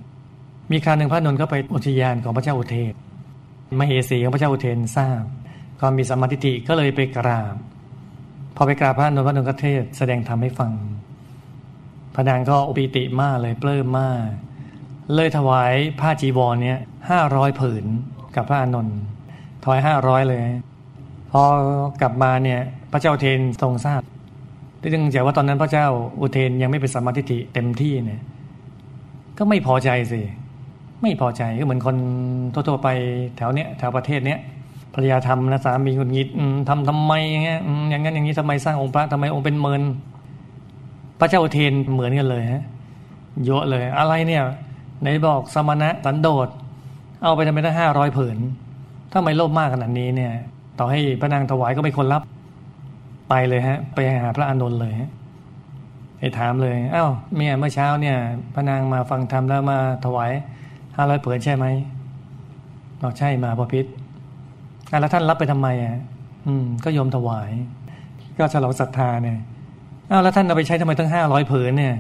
[0.72, 2.93] มีคราวหนึ่งพระอานนท์ก็ไปอุทยานของพระเจ้าอุเทน
[3.79, 5.24] มเหสีของพระเจ้าอุเทนทราบ
[5.79, 7.55] ความมีสมาธิก็เลยไปกราบ
[8.55, 10.72] พอไปกราบพระอานนท์พระอานนท์ก็เทศแสดงธรรมให้ฟัง
[12.15, 14.22] พระนางก็อุปิติมากเลยปลื้มมาก
[15.13, 16.79] เลยถวายผ้าจีวรเนี่ย
[17.10, 17.86] ห้าร้อยผืน
[18.36, 18.98] กับพระอนนท์
[19.65, 20.41] ถอยห้าร้อยเลย
[21.31, 21.41] พอ
[22.01, 22.59] กลับมาเนี่ย
[22.91, 24.01] พระเจ้าเทนทรงทราบ
[24.79, 25.87] เนื่องจากว่าตอนนั้นพระเจ้า
[26.19, 28.21] อุเทนยังไม่เป็นสมาธิิเต็มที่เนี่ย
[29.37, 30.21] ก็ไม่พอใจสิ
[31.01, 31.95] ไม่พอใจก็เหมือนคน
[32.53, 32.87] ทั่วๆไป
[33.37, 34.39] แถวเนี้ยแถวประเทศเนี้ย
[34.93, 36.27] ภรรยาทำนะสามีหงุดหงิด
[36.69, 39.81] ทำทำไมอย่างเงี้ยอย่างนั้นอย่างนี้ทำไมสร้างองค์พระทำไมองค์เป็นเมิน
[41.19, 42.63] พระเจ้าอุเทนเหมือนกันเลยฮะ
[43.45, 44.43] เยอะเลย อะไรเนี่ย
[45.01, 46.47] ไหนบอกสมณะสันโดษ
[47.21, 48.37] เอาไปทำไมตั้งห้าร้อยผืน
[49.11, 50.33] ถ้าไม่โลภมากขนาดนี้เนี่ย
[50.79, 52.24] ต่อให้พระนางถวายก็ไม่คนรับ
[53.29, 55.09] ไปเลยฮะ ไปหาพระอานนท์เลยฮะ
[56.17, 58.17] ไปถามเลยอ้าวเมียเมื่อเช้าเนี่ย
[58.53, 60.31] พระนางมาฟังธรรมแล้วมาถวาย
[60.95, 61.65] ห้าร้อยเผืนใช่ไหม
[63.01, 63.85] บอกใช่มาพอพิษ
[65.00, 65.95] แล้วท่านรับไปทำไมอะ
[66.47, 67.51] อืม ก็ยอมถวาย
[68.37, 69.37] ก็ฉลองศรัทธาเนี่ย
[70.11, 71.95] อ้าวแล้วท่านเอาไปใช้ทำไมตั้งห้าร้อยผืนเนี่ย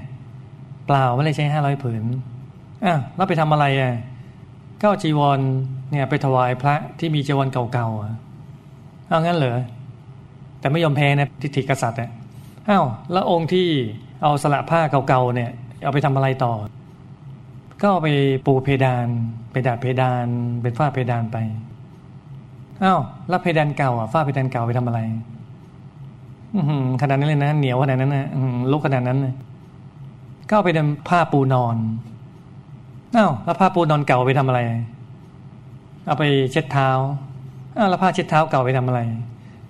[0.87, 2.03] เปล่าไม่ได้ใช้ห้าร้อยผืน
[2.85, 3.93] อ้าวแล้วไปทำอะไรอะ
[4.83, 5.39] ก็จีวร
[5.91, 9.57] เนี่ยไปถวายพระที่มีจีวรเก่าๆเอางั้นเหรอ
[10.59, 12.09] แต่ไม่ยอมแพ้นะทิฏฐิกษัตริย์อะ
[12.69, 13.67] อ้าวแล้วองค์ที่
[14.21, 15.51] เอาสละผ้าเก่าๆเนี่ย
[15.83, 16.53] เอาไปทำอะไรต่อ
[17.81, 18.09] ก็เอาไป
[18.45, 19.07] ปูเพดาน
[19.51, 20.25] ไปดาดเพดาน
[20.61, 21.37] เป็นฝ้าเพดานไป
[22.83, 24.99] อ้าวแล้วเพดานเก่าอะฝ้าเพดานเก่าไปทำอะไร
[26.55, 26.61] อื
[27.01, 28.27] ขนาดนั้นเลยนะเหนียวขนาดนั้นนะ
[28.71, 29.35] ลุกขนาดนั้นเลย
[30.49, 31.75] ก็ไปนำผ้าปูนอน
[33.15, 34.59] อ้าวแล้วผ้าปูนอนเก่าไปทำอะไร
[36.05, 36.89] เอาไปเช็ดเท้า
[37.77, 38.99] อ้าวแล้วผ้าเช็ดเท้าเก่าไปทำอะไร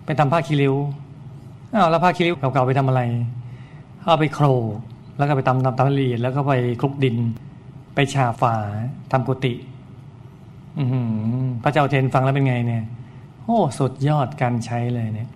[0.05, 0.75] ไปทำผ้าคีริ้ว
[1.75, 3.01] อ้าวแล้วผ้าคีริ้วเก่าๆไปทำอะไร
[4.05, 4.45] เอาไปโคร
[5.17, 7.15] แล้วก็ไปตำตำตำละเอียดแล้วก็ไปคลุกดิน
[7.95, 8.55] ไปฉาฝา
[9.11, 9.53] ทำกุฏิ
[10.77, 10.83] อื
[11.63, 12.83] พระเจ้าเทนฟังแล้วเป็นไงเนี่ย
[13.43, 15.29] โอ้สุดยอดการใช้เลยเนี่ย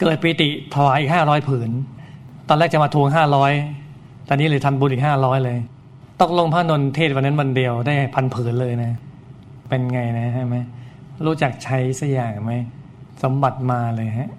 [0.00, 1.70] เกิดปีติถวายอีกห้าร้อยผืน
[2.48, 3.52] ตอนแรกจะมาทวงห้าร้อย
[4.28, 5.58] ตอนนี้เลยทำบุญอีกห้าร้อยเลย
[6.22, 8.92] ตกลงพระนนเทศวันนั้นวันเดียวได้พันผืนเลยนะ
[9.68, 10.56] เป็นไงนะใช่ไหม
[11.26, 12.52] รู้จักใช้สักอย่างไหม
[13.22, 14.30] สมบัติมาเลยฮะ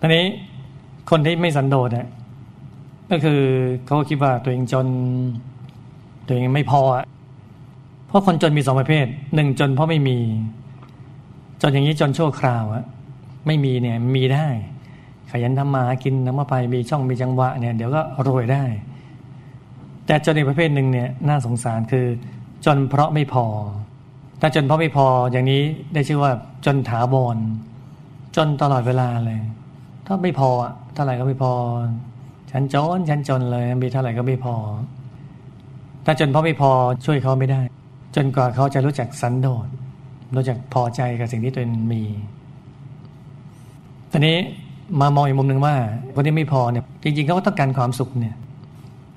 [0.00, 0.24] ทีนี้
[1.10, 2.08] คนที่ไม่สันโดษเนี่ย
[3.10, 3.40] ก็คือ
[3.86, 4.86] เขาคิดว่าตัวเองจน
[6.26, 7.04] ตัวเองไม่พออะ
[8.06, 10.18] เพราะคนจนมีสองประเภทหนึ่งจนเพราะไม่มี
[11.62, 12.84] จนอย่างนี้จนชั่วคราวอะ
[13.46, 14.46] ไม่มีเนี่ยมีได้
[15.30, 18.64] ขยันทำมากินทำมาไปมีช่องมีจังหวะเนี่ยเดี๋ยวก็รวยได้
[20.06, 22.06] แต่จนอีกประเภทหนึ่งเนี่ยน่าสงสารคือ
[22.66, 23.46] จนเพราะไม่พอ
[24.40, 25.62] ถ้าจนเพราะไม่พออย่างนี้
[25.94, 26.32] ได้ชื่อว่า
[26.66, 27.36] จนถาวร
[28.36, 29.40] จนตลอดเวลาเลย
[30.06, 30.50] ถ้าไม่พอ
[30.94, 31.52] เท่าไหร่ก็ไม่พอ
[32.50, 34.54] ฉันจนฉันจนเลยมีเท่าไหร่ก็ไม่พอ
[36.04, 36.70] ถ้าจนเพราะไม่พอ
[37.06, 37.60] ช่วยเขาไม่ได้
[38.16, 39.68] จนกว่าเขาจะรู้จักสันโดษ
[40.36, 42.02] รู้จักพอใจกับสิ่งที่ตนมี
[44.12, 44.36] ตอนนี้
[45.00, 45.74] มามองอีกมุมหนึ่งว่า
[46.14, 48.34] คนที่ไม่พอเนี่ยจริงๆเขาก็ต้องการความสุขเนี่ย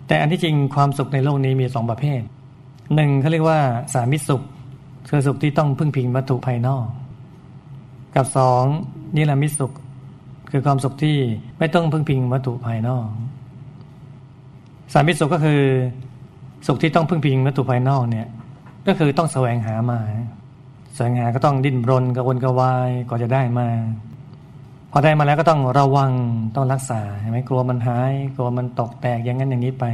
[0.10, 2.22] แต่อันที่จริงความสุขในโลกนี้มีสองประเภท
[2.96, 3.60] หนึ่งเขาเรียกว่า
[3.94, 4.42] สามิสุข
[5.10, 6.86] คือสุขที่ต้องพึ่งพิงวัตถุภายนอก
[8.16, 8.64] กับสอง
[9.16, 9.72] นิรมิสุข
[10.52, 11.18] คือความสุขที่
[11.60, 13.08] ไม่ต้องพึ่งพิงวัตถุภายนอก
[14.94, 15.62] สามิสุขก็คือ
[16.68, 18.28] สุขที่ต้องพึ่งพิงวัตถุภายนอกเนี่ย
[18.88, 20.00] ก็คือต้องแสวงหามา
[20.96, 23.68] แสวงหาก็ต้องดิ้นรนกระวนกระวายกว่าจะได้มา
[24.92, 26.12] พอได้มาแล้วก็ต้องระวัง
[26.56, 29.86] ต้องรักษาใช่ไหมกลัวมันหาย กลัวมันตกแตกอย่างนั้นอย่างนี้ไป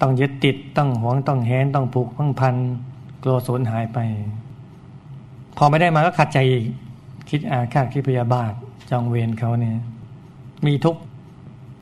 [0.00, 2.56] ต้องยึดติดต้องหวงต้องแหนต้องผูกต้องพัน
[3.22, 3.98] กลัวสูญหายไป
[5.56, 6.64] พอไม่ได้มาก็ขัดใจอีก
[7.28, 8.52] คิดอาฆาตคิดพยาบาท
[8.90, 9.76] จองเวรเขาเนี่ย
[10.66, 10.96] มีทุก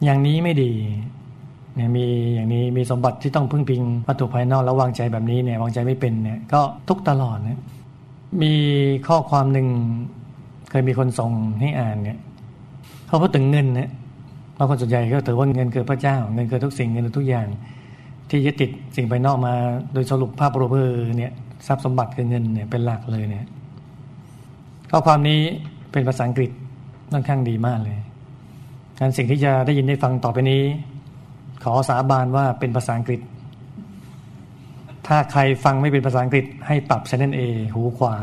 [0.04, 0.72] อย่างนี้ไม่ดี
[1.74, 2.04] เนี่ยมี
[2.34, 7.58] อย่างนี้มีสมบัติที่ต้องพึ่งพิงวัตถุภายนอกแล้ววางใจแบบนี้เนี่ยวางใจไม่เป็นเนี่ย ก็ทุกตลอดเนี่ย
[8.42, 8.54] มี
[9.06, 9.68] ข้อความหนึ่ง
[10.80, 12.18] ยมีคนส่งให้อ่านเนี่ย
[13.06, 13.88] เขาพูดถึงเงินเนี่ย
[14.58, 17.46] บางคนส่วนใหญ่ก็ถือว่าเงินเกิดพระเจ้า เงินเกิดทุกสิ่งเงินทุกอย่าง
[18.30, 19.54] ที่ยึดติดสิ่งภายนอกมา
[19.92, 20.76] โดยสรุปภาพรวม
[21.18, 21.32] เนี่ย
[21.66, 23.46] ทรัพย์สมบัติคือเงินเนี่ยเป็นหลักเลยเนี่ย
[24.90, 25.40] ข้อความนี้
[25.92, 26.50] เป็นภาษาอังกฤษ
[27.12, 27.98] ค่อนข้างดีมากเลย
[28.98, 30.62] การสิ่งที่จะได้ยินได้ฟังต่อไปนี้
[31.64, 33.20] ขอสาบานว่าเป็นภาษาอังกฤษ
[35.06, 37.40] ถ้าใครฟังไม่เป็นภาษาอังกฤษให้ปรับช anel A
[37.74, 38.16] หูขวา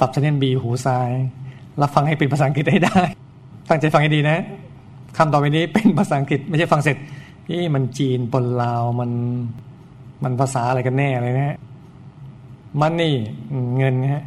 [0.00, 1.10] ปรับช anel B หูซ้าย
[1.78, 3.00] แล้วฟังให้เป็นภาษาอังกฤษให้ได้
[3.68, 4.38] ตั้งใจฟังให้ดีนะ
[5.16, 6.96] คำต่อไปนี้เป็นภาษาอังกฤษ ไม่ใช่ฟังเสร็จ
[7.50, 9.10] นี่มันจีนปนลาวมัน
[10.24, 11.58] มันภาษาอะไรกันแน่เลยนะ
[12.80, 13.14] มันนี่
[13.76, 14.24] เงินฮะ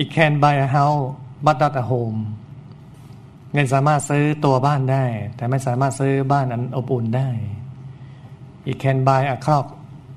[0.00, 1.04] it can buy a house
[1.46, 2.18] but not a home
[3.52, 5.04] เงินสามารถซื้อตัวบ้านได้
[5.36, 7.28] แต่ไม่สามารถซื้อบ้านอันอบอุ่นได้
[8.70, 9.66] it can buy a clock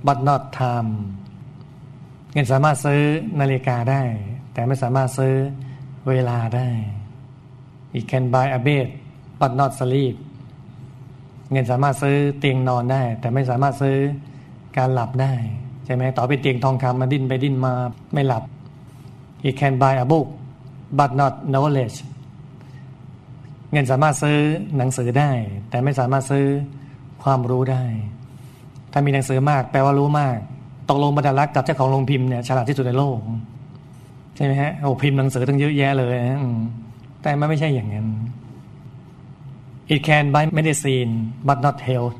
[0.08, 0.92] but not time
[2.34, 3.02] เงินสามารถซื้อ
[3.40, 4.04] นาฬิกาได้
[4.58, 5.34] แต่ไม่สามารถซื้อ
[6.08, 6.68] เวลาได้
[7.98, 8.88] it can buy a bed
[9.40, 10.16] but not sleep
[11.52, 13.98] เงินสามารถซื้อเตียงนอนได้ แต่ไม่สามารถซื้อ
[14.78, 15.34] การหลับได้
[15.86, 17.74] ใช่ไหมต่อไปเตียงทองคำมาดิ้นไปดิ้นมา
[18.14, 18.44] ไม่หลับ
[19.44, 20.28] He can buy a book
[21.00, 21.98] but not knowledge
[23.72, 24.38] เงินสามารถซื้อ
[24.78, 25.32] หนังสือได้
[25.70, 26.46] แต่ไม่สามารถซื้อ
[27.24, 27.84] ความรู้ได้
[28.92, 30.38] ถ้ามีหนังสือมากแปลว่ารู้มาก
[30.90, 33.20] ตกลงบรรดารักกับเจ้าของโรงพิมพ์เนี่ยฉลาดที่สุดในโลก
[34.38, 36.40] ใช่ไหมฮะโอ้พิมพ์หนังสือตั้งเยอะแยะเลยนะ
[37.22, 38.08] แต่มันไม่ใช่อย่างนั้น
[39.94, 41.14] It can buy medicine
[41.48, 42.18] but not health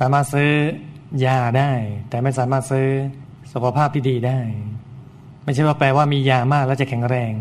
[0.00, 0.50] สามารถซื้อ
[1.24, 1.72] ยาได้
[2.08, 2.86] แต่ไม่สามารถซื้อ
[3.52, 4.38] สุขภาพที่ดีได้
[5.44, 7.32] ไม่ใช่ว่าแปลว่ามียามากแล้วจะแข็งแรง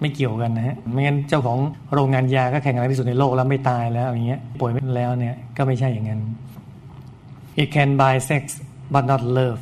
[0.00, 1.58] ไม่เกี่ยวกันนะฮะ ไม่งั้นเจ้าของ
[1.94, 6.20] โรงงานยาก็แข็งแรงที่สุดในโลกแล้วไม่ตายแล้วอย่างเงี้ยป่วยไม่แล้วเนี่ยก็ไม่ใช่อย่างนั้น
[7.62, 8.42] It can buy sex
[8.94, 9.60] but not love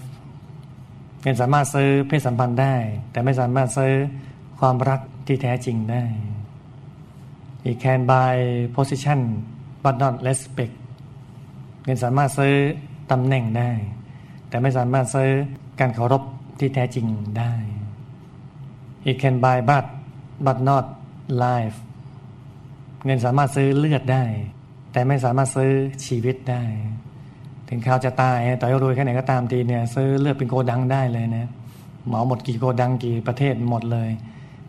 [1.22, 2.74] เงินสามารถซื้อเพศสัมพันธ์ได้
[3.10, 3.92] แต่ไม่สามารถซื้อ
[4.60, 6.04] ความรักที่แท้จริงได้
[7.70, 8.34] It can buy
[8.76, 9.20] position
[9.84, 10.74] but not respect
[11.84, 12.54] เงินสามารถซื้อ
[13.10, 13.70] ตำแหน่งได้
[14.48, 15.30] แต่ไม่สามารถซื้อ
[15.80, 16.22] การเคารพ
[16.58, 17.06] ที่แท้จริง
[17.38, 17.54] ได้
[19.10, 19.86] It can buy blood
[20.46, 20.84] but not
[21.44, 21.76] life
[23.04, 24.24] เงินสามารถซื้อเลือดได้
[24.92, 25.72] แต่ไม่สามารถซื้อ
[26.06, 26.64] ชีวิตได้
[27.68, 31.48] ถึงข่าวจะตายต่อยรวยแค่ไหนก็ตามทีเนี่ยซื้อเลือดเป็นโกดังได้เลยนะ
[32.08, 34.10] หมอหมดกี่โกดังกี่ประเทศหมดเลย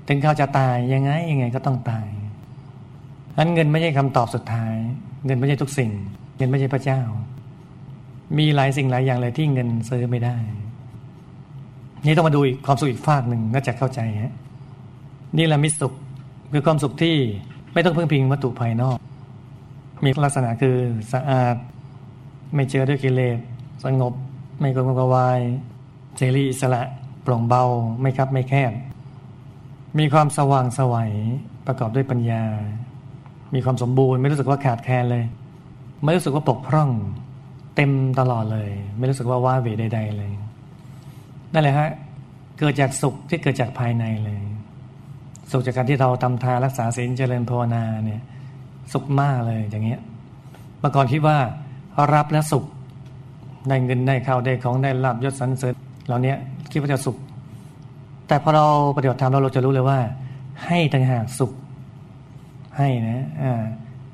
[0.08, 2.08] ถึงข่าวจะตายยังไงยังไงก็ต้องตาย
[3.38, 4.74] นั้นเงินไม่ใช่คำตอบสุดท้าย
[5.26, 5.92] เงินไม่ใช่ทุกสิ่ง
[6.38, 7.02] เงินไม่ใช่พระเจ้า
[8.38, 10.36] มีหลายสิ่งหลายอย่างเลยที่เงินซื้อไม่ได้
[12.06, 14.34] นี่ต้องมาดูอีกความสุขอีกฝากหนึ่งก็จะเข้าใจฮะ
[15.38, 15.94] นี่แหละมิสุข
[16.54, 17.16] คือความสุขที่
[17.74, 18.98] ไม่ต้องพึ่งพิงวัตถุภายนอก
[20.04, 20.76] มีลักษณะคือ
[21.14, 21.56] สะอาด
[22.56, 23.38] ไม่เจอด้วยกิเลส
[23.84, 24.14] สงบ
[24.60, 25.40] ไม่กลมกวาย
[26.18, 26.82] เสรีอิสระ
[27.24, 27.64] โปร่งเบา
[28.02, 28.74] ไม่คับไม่แคบ
[30.00, 31.12] มีความสว่างสวัย
[31.68, 32.44] ประกอบด้วยปัญญา
[33.54, 35.24] มีความสมบูรณ์ไม่รู้สึกว่าขาดแคลนเลย
[36.04, 36.90] ไม่รู้สึกว่าปกพร่อง
[37.76, 40.32] เต็มตลอดเลย ไม่รู้สึกว่าว้าเหวใด ๆ เลย
[41.54, 41.90] นั่นแหละฮะ
[42.60, 44.42] เกิดจากสุขที่เกิดจากภายในเลย
[45.52, 48.22] สุขจากการที่เราทำทานรักษาศีลเจริญภาวนาเนี่ย
[48.94, 50.00] สุขมากเลยอย่างเงี้ย
[50.80, 51.38] เมื่อก่อนคิดว่า
[52.16, 52.64] รับแล้วสุข
[53.68, 55.74] ได้เงินได้ข้าวได้ของได้ลาบยศสรรเสริญ
[56.08, 56.34] เหล่านี้
[56.72, 57.18] คิดว่าจะสุข
[58.28, 60.00] แต่พอเราปฏิบัติธรรมเราเราจะรู้เลยว่า
[60.66, 61.52] ให้ต่างหากสุข
[62.78, 63.54] ให้นะอ่า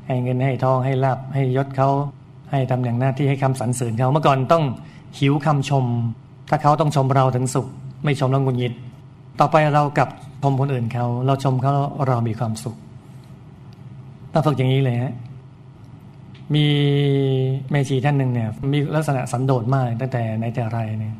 [0.07, 1.89] ให้เงินให้ทองให้ลาบให้ยศเขา
[2.51, 4.63] ให้ตำแหน่งหน้าที่ให้คำสรรเสริญเขาเมื่อก่อนต้อง
[5.19, 5.85] หิวคำชม
[6.49, 7.67] ถ้าเขาต้องชมเราถึงสุข
[8.03, 8.73] ไม่ชมเราหงุดหงิด
[9.39, 10.09] ต่อไปเรากับ
[10.43, 11.73] ชมคนอื่นเขา เราชมเขา
[12.07, 12.75] เรามีความสุข
[14.33, 15.13] ต้องฝึกอย่างนี้เลยฮะ
[16.53, 16.65] มี
[17.71, 21.15] แม่ชีท่านหนึ่งเนี่ยมีลักษณะสันโดษมากตั้งแต่ในแต่ไรเนี่ย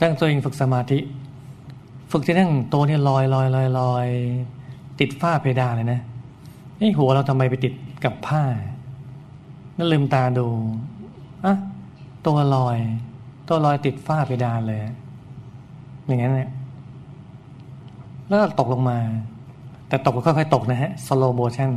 [0.00, 0.98] ตั้งตัวเองฝึกสมาธิ
[2.12, 4.06] ฝึกที่นั่งตัวเนี่ยลอยลอยลอยลอย
[5.00, 6.00] ติดฝ้าเพดานเลยนะ
[6.80, 8.42] นี่หัวเราทำไมไปติดกับผ้า
[9.76, 10.46] นั่นลืมตาดู
[11.44, 11.54] อะ
[12.26, 12.78] ตัวลอย
[13.48, 14.80] ตัวลอยติดฝ้าเพดานเลย
[16.06, 16.50] อย่างนั้นเนี่ย
[18.26, 18.98] แล้วตกลงมา
[19.88, 21.70] แต่ตกก็ค่อยๆตกนะฮะ slow motion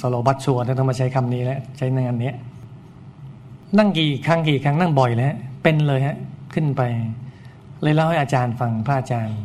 [0.00, 2.32] สโลบัตชัวต้องมาใช้คำนี้แล้วใช้ในงานนี้
[3.78, 6.16] นั่งกี่ครั้งกี่ครั้งนั่งบ่อยแล้วเป็นเลยฮะ
[6.54, 6.82] ขึ้นไป
[7.82, 9.38] เลยเล่าให้อาจารย์ฟังพระอาจารย์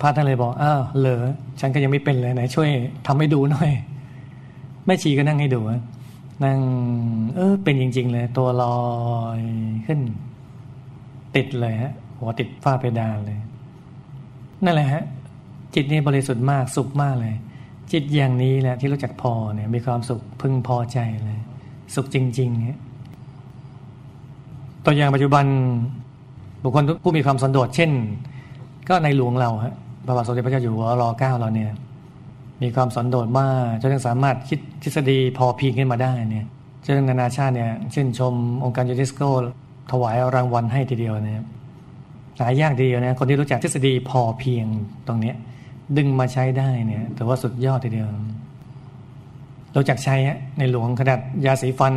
[0.00, 1.24] พระท่านเลยบอกอ้าวเหรอ
[1.60, 2.68] ฉันก็ยังไม่เป็นเลยไหนช่วย
[3.06, 3.70] ทำให้ดูหน่อย
[4.86, 5.60] แม่ชีก็นั่งให้ดู
[6.44, 6.58] นั่ง
[7.36, 8.78] เออ เป็นจริง ๆ เลย ตัวลอ
[9.38, 9.40] ย
[9.86, 10.00] ขึ้น
[11.36, 13.38] ติดเลยฮะหัวติดฝ้าเพดานเลย
[14.64, 15.02] นั่นแหละฮะ
[15.74, 17.34] จิตนี้บริสุทธิ์มากสุขมากเลย
[17.92, 21.38] จิตอย่างนี้แหละที่รู้จักพอเนี่ยมีความสุขพึงพอใจเลย
[21.94, 22.78] สุขจริงๆเนี่ย
[24.84, 25.44] ตัวอย่างปัจจุบัน
[26.62, 27.90] บุคคลผู้มีความสันโดษเช่น
[28.88, 29.74] ก็ในหลวงเราฮะ
[30.06, 31.70] พระบาทสมเด็จพระเจ้าอยู่หัวรอเก้าเราเนี่ย
[32.62, 36.46] มีความสันโดษมากจนสามารถคิดทฤษฎีพอเพียงขึ้นมาได้เนี่ย
[36.84, 39.20] จนนานาชาติเนี่ยเช่นชมองค์การยูเนสโก
[39.90, 41.44] ถวายรางวัลให้ทีเดียวเนี่ย
[42.38, 44.66] หายากทีเดียวนะคนที่รู้จักทฤษฎีพอเพียง
[45.06, 45.36] ตรงเนี้ย
[45.96, 48.08] ดึงมาใช้ได้เนี่ยถือว่าสุดยอดทีเดียว
[49.72, 50.14] เรู้จักใช้
[50.58, 51.94] ในหลวงขนาดยาสีฟัน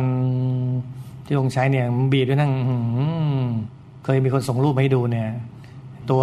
[1.26, 2.52] ที่องค์ใช้เนี่ยบีบด้วยนั่ง
[4.04, 5.28] เคยมีคนส่งรูปมาให้ดูเนี่ย
[6.10, 6.22] ตัว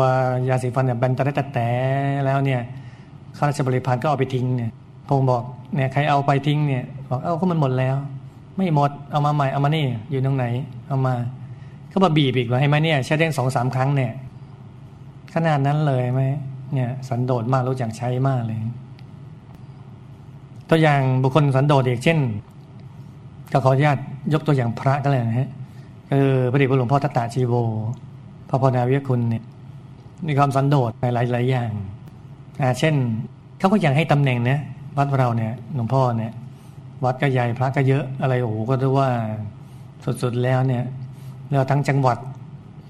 [0.49, 1.69] ยาสีฟันเนี่ยแบนตะแต่แต่
[2.25, 2.61] แล้วเนี่ย
[3.37, 4.71] ข้าราชบริพารก็เอาไปทิ้งเนี่ย
[5.07, 5.43] พงบอก
[5.75, 7.95] เนี่ยใครเอาไปทิ้งเนี่ยบอกเอ้าก็มันหมดแล้ว
[8.55, 10.45] ไม่หมดเอามาใหม่เอามานี่ อยู่ตรงไหน
[10.87, 11.13] เอามา
[11.91, 14.11] ก็มาบีบอีกว่าให้ไหมเนี่ยใช้ได้สองสามครั้งเนี่ย
[15.33, 16.21] ขนาดนั้นเลยไหม
[16.73, 18.57] เนี่ย สันโดษมากรู้จักใช้มากเลย
[20.69, 22.19] ตัวอย่างบุคคลสันโดษอีกเช่น
[23.51, 23.99] ก็ขออนุญาต
[24.33, 25.49] ยกตัวอย่างพระก็เลยนะฮะ
[26.09, 27.53] คือพระเดชพระหลวงพ่อทัตตาชีโว
[28.49, 29.43] พระพนาวิคุณเนี่ย
[30.27, 31.71] มีความสันโดษในหลายๆอย่าง
[32.61, 32.95] อ่าเช่น
[33.59, 34.59] เขาก็อยากให้ตำแหน่งเนะ
[34.97, 36.31] วัดเราเนี่ยหลวงพ่อเนี่ย
[37.03, 39.09] วัดก็ใหญ่พระก็เยอะอะไรโอ้โหก็รู้ว่า
[40.21, 40.83] สุดๆแล้วเนี่ย
[41.51, 42.17] เราทั้งจังหวัด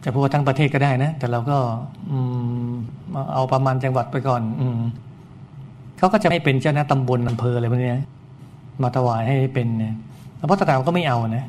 [0.04, 1.58] จะพูดว่าทั้งประเทศก็ได้นะ แต่เราก็
[2.12, 2.18] อื
[2.70, 2.72] ม
[3.34, 4.80] เอาประมาณจังหวัดไปก่อน อืม
[5.98, 7.94] เขาก็จะไม่เป็นเจ้าหน้าตำบลอำเภออะไรพวกนี้
[8.84, 9.96] มาถวายให้เป็นเนี่ย
[10.40, 11.46] พระตถาก็ไม่เอานะ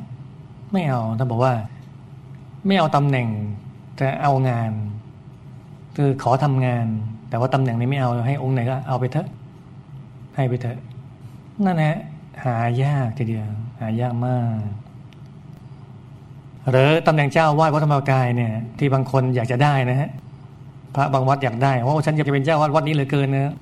[0.73, 1.53] ไม่เอาท่านบอกว่า
[2.67, 3.27] ไม่เอาตำแหน่ง
[3.95, 4.71] แต่เอางาน
[5.95, 6.85] คือขอทำงาน
[7.29, 9.27] แต่ว่าตำแหน่งนี้ไม่เอาให้องค์ไหนก็เอาไปเถอะ
[10.35, 10.77] ให้ไปเถอะ
[11.65, 11.95] นั่นแหละ
[12.45, 13.47] หายากทีเดียว
[13.79, 14.57] หายากมาก
[16.69, 20.09] หรือตำแหน่งเจ้าวาดวัดธรรมกายเนี่ยที่บางคนอยากจะได้นะฮะ
[20.95, 23.53] พระบางวัดอยากได้ว่าฉันอยากจะเป็นเจ้าวาดวัดนี้เหลือเกินนะ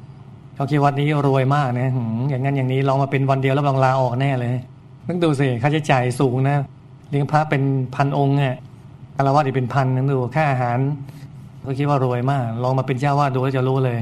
[0.55, 1.89] เขาคิดวัดนี้รวยมากนะ
[2.29, 4.53] อย่างนั้นอย่างนี้ลองมาเป็นวันเดียวแล้วลองลาออกแน่เลย
[5.07, 6.57] นึกดูสิค่าใช้จ่ายสูงนะ
[7.09, 7.63] เลี้ยงพระเป็น
[7.95, 8.55] พันองค์เนี่ย
[9.15, 10.79] คารวะอีกเป็นพันนึกดูค่าอาหาร
[11.65, 13.99] ก็คิดว่ารวยมาก ลองมาเป็นเจ้าวาดดูแล้วจะรู้เลย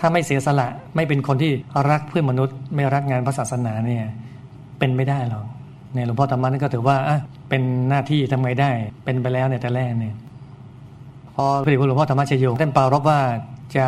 [0.00, 1.52] ถ้าไม่เสียสละไม่เป็นคนที่
[1.90, 4.04] รักเพื่อนมนุษย์ ไม่รักงานพระศาสนาเนี่ย
[4.78, 5.44] เป็นไม่ได้หรอก
[5.94, 8.70] เนี่ยหลวงพ่อธรรมะนั่นก็ถือว่าอะเป็นหน้าที่ทำไงได้
[9.04, 10.14] เป็นไปแล้วเนี่ยแต่แรกเนี่ย
[11.34, 13.20] พอพระเดชหลวงพ่อธรรมชโยท่านปารบว่า
[13.76, 13.86] จะ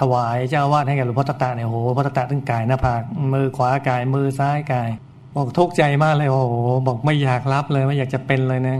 [0.00, 4.88] ถวายเจ้าวาดให้กับหลวงพ่อตตะเนี่ยโอ้โหพ่อตตะตั้งกายหน้าผากมือขวากายมือซ้ายกาย
[5.34, 6.54] บอกทุกข์ใจมากเลยโอ้โห
[6.86, 8.76] บอกไม่อยากรับเลยไม่อยากจะเป็นเลยนะ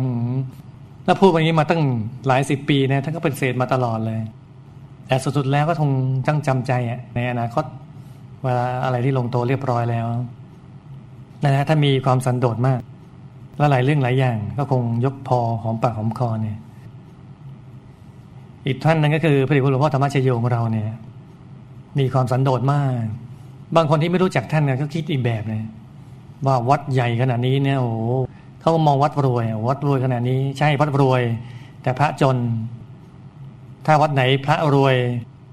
[1.05, 1.83] แล้วพูดแบบนี้มาตั้ง
[2.27, 4.21] หลายสิบปีนะท่านก็เป็นเศษมาตลอดเลย
[5.07, 5.91] แต่สุดๆแล้วก็คง
[6.27, 7.65] จังจำใจอะในอนาคต
[8.43, 10.07] เวลาอะไรที่ลงตัวเรียบร้อยแล้ว
[11.45, 12.81] นะฮะถ้ามีความสันโดษมาก
[13.59, 16.59] แล้วหลายเรื่องหลายอย่าง ก็คงยกพอหอมปากหอมคอเนี่ย
[18.67, 20.91] อีกท่านนึงก็คือพระเดชพระหลวงพ่อธรรมชโยของเราเนี่ย
[21.99, 23.05] มีความสันโดษมาก
[23.77, 25.63] บางคนที่ไม่รู้จักท่านเนี่ยก็คิดอีกแบบเลย
[26.47, 27.91] ว่าวัดใหญ่ขนาดนี้เนี่ยโอ้
[28.61, 31.23] เขามองวัดรวย วัดรวยขนาดนี้ใช่วัดรวย
[31.83, 32.37] แต่พระจน
[33.87, 34.95] ถ้าวัดไหนพระรวย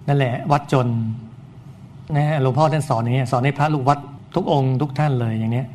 [0.08, 0.88] นั่นแหละ วัดจน
[2.16, 4.00] นะหลวงพ่อท่านสอนอย่างนี้สอนให้พระลูกวัด
[4.36, 5.68] ทุกองค์ทุกท่านเลยอย่างเนี้ย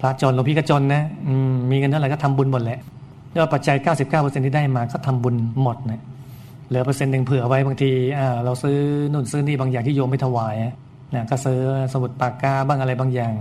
[0.00, 1.02] พระจนหลวงพี่ก็จนนะ
[1.50, 2.78] มมีเงินเท่าไหร่ก็ทำบุญหมดแหละ
[3.30, 3.76] แล้วปัจจัย
[4.10, 6.02] 99%ที่ได้มาก็ทำบุญหมดเนะ
[6.68, 7.90] เหลือเปอร์เซ็นต์หนึ่งเผื่อไว้บางที
[8.44, 8.76] เราซื้อ
[9.12, 10.54] นู่นซื้อนี่บางอย่างที่โยมไม่ถวาย
[11.14, 11.60] นะก็ซื้อ
[11.92, 13.34] สมุดปากกาบ้างอะไรบางอย่าง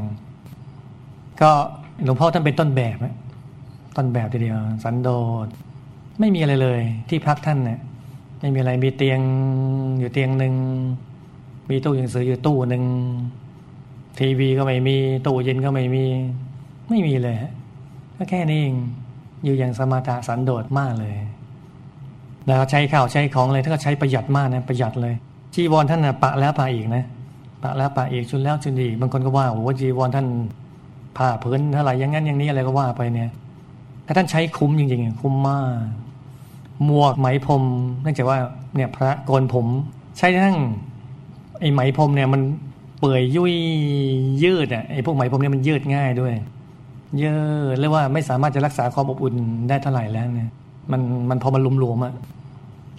[1.42, 1.50] ก็
[2.06, 2.98] หลวงพ่อท่านเป็นต้นแบบ
[3.98, 5.10] ต้นแบบทีเดียว สันโด
[5.46, 5.48] ษ
[6.20, 6.80] ไม่มีอะไรเลย
[7.10, 7.80] ที่พักท่านเนี่ย
[8.40, 9.20] ไม่มีอะไรมีเตียง
[10.00, 10.54] อยู่เตียงหนึ่ง
[11.70, 12.84] มีตู้หนังสืออยู่ตู้หนึ่ง
[14.20, 16.06] ทีวีก็ไม่มีตู้เย็นก็ไม่มี
[16.90, 17.38] ไม่มีเลย
[18.18, 18.76] ก็แค่นี้เอง
[19.44, 21.16] อยู่อย่างสมาธิสันโดษมากเลย
[22.48, 25.14] แล้วใช้ข้าวใช้ของเลยท่านก็ใช้ประหยัดมากนะประหยัดเลย
[25.54, 27.04] จีวรท่านนะปะแล้วปะอีกนะ
[27.64, 30.28] ปะแล้วปะอีกชุนแล้วชุนอีกบางคนก็ว่าโอ้จีวรท่าน
[31.18, 33.30] ผ้าพื้นเท่าไหร่อย่างนั้นอย่างนี้อะไรก็ว่าไปเนี่ย
[34.06, 35.68] ถ้าท่านใช้คุ้มจริงๆคุ้มมาก
[36.86, 37.64] หมวกไหมพรม
[38.02, 38.38] เนื่องจากว่า
[38.76, 39.66] เนี่ยพระโกนผม
[40.18, 40.58] ใช้ทั้ง
[41.60, 42.42] ไอ้ไหมพรมเนี่ยมัน
[43.00, 43.54] เปื่อยยุ่ย
[44.44, 46.34] ยืดอะไอ้พวกไหมพรมเนี่ยมันยืดง่ายด้วย
[47.18, 47.34] เยื
[47.74, 49.36] ดเรียกว่าไม่สามารถจะรักษาความอบอุ่น
[49.70, 50.50] ได้เท่าไหร่แล้วเนี่ย
[50.92, 52.14] มันมันพอมันลุมหลวมอะ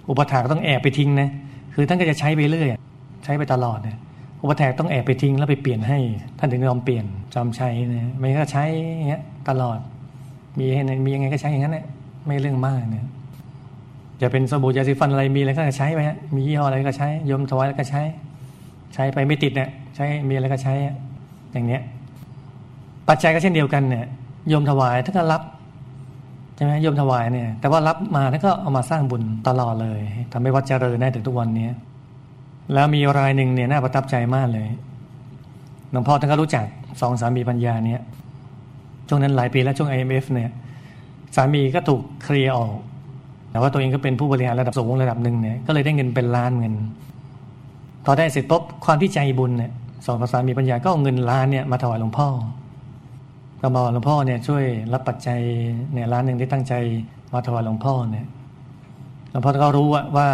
[0.09, 1.29] อุปถากต้องแอบไปทิ้งนะ
[1.73, 2.69] คือท่านก็จะใช้ไปเรื่อย
[3.23, 3.97] ใช้ไปตลอดเนี่ย
[4.41, 5.97] อุปแทกต้องแอบไปทิ้งแล้วไปเปลี่ยนให้
[6.39, 8.63] ท่านถึงยอมเปลี่ยนจำใช้นี่ยไม่ก็ใช้
[9.09, 9.77] เงี้ยตลอด
[10.59, 11.85] มีให้มียังไงก็ใช้อย่างนั้นแหละ
[12.25, 13.05] ไม่เรื่องมากเนี่ย
[14.21, 18.01] จะเป็นสบู่ยาสีฟันอะไรมีอะไรก็ใช้ไปฮะมียี่ห้ออะไรก็ใช้ยมถวายแล้วก็ใช้
[18.93, 20.73] ใช้ไปไม่ติดเนี่ยใช้มีอะไรก็ใช้
[21.51, 21.81] อย่างเนี้ย
[23.09, 24.05] ปัจจัยก็เช่นเดียวกันเนี่ย
[24.49, 25.41] โยมถวายท่านก็รับ
[26.55, 30.01] ใช่ไหมโยมถวายเนี่ย แต่ว่ารับมาท่านก็เอามาสร้างบุญตลอดเลย
[30.33, 31.67] ทำให้วัดเจริญได้ถึงทุกวันนี้
[32.73, 34.67] แล้วมีรายหนึ่งเนี่ยน่าประทับใจมากเลย
[35.91, 36.65] หลวงพ่อท่านก็รู้จัก
[37.01, 38.01] สองสามีปัญญาเนี่ย
[39.07, 40.49] ช่วงนั้นหลายปีแล้วช่วง IMF เนี่ย
[41.35, 42.75] สามีก็ถูกเคลียร์ออก
[43.51, 46.73] แต่ว่าตัวเองก็เป็นผู้บริหารระดับสูงระดับหนึ่งเนี่ยก็เลยได้เงินเป็นล้านเงิน
[48.05, 49.71] พอได้เสร็จปุ๊บความที่ใจบุญเนี่ย
[50.05, 52.27] สองสาษามีปัญญาก็เอาเงินล้านเนี่ยมาถวายหลวงพ่อ
[53.61, 55.39] ก็บอกหลวงพ่อเนี่ยช่วยรับปัจจัย
[55.93, 56.73] เนี่ยล้านหนึ่งที่ตั้งใจ
[57.33, 58.27] มาถวายหลวงพ่อเนี่ย
[59.31, 60.27] หลวงพ่อก็รู้ว่าว่า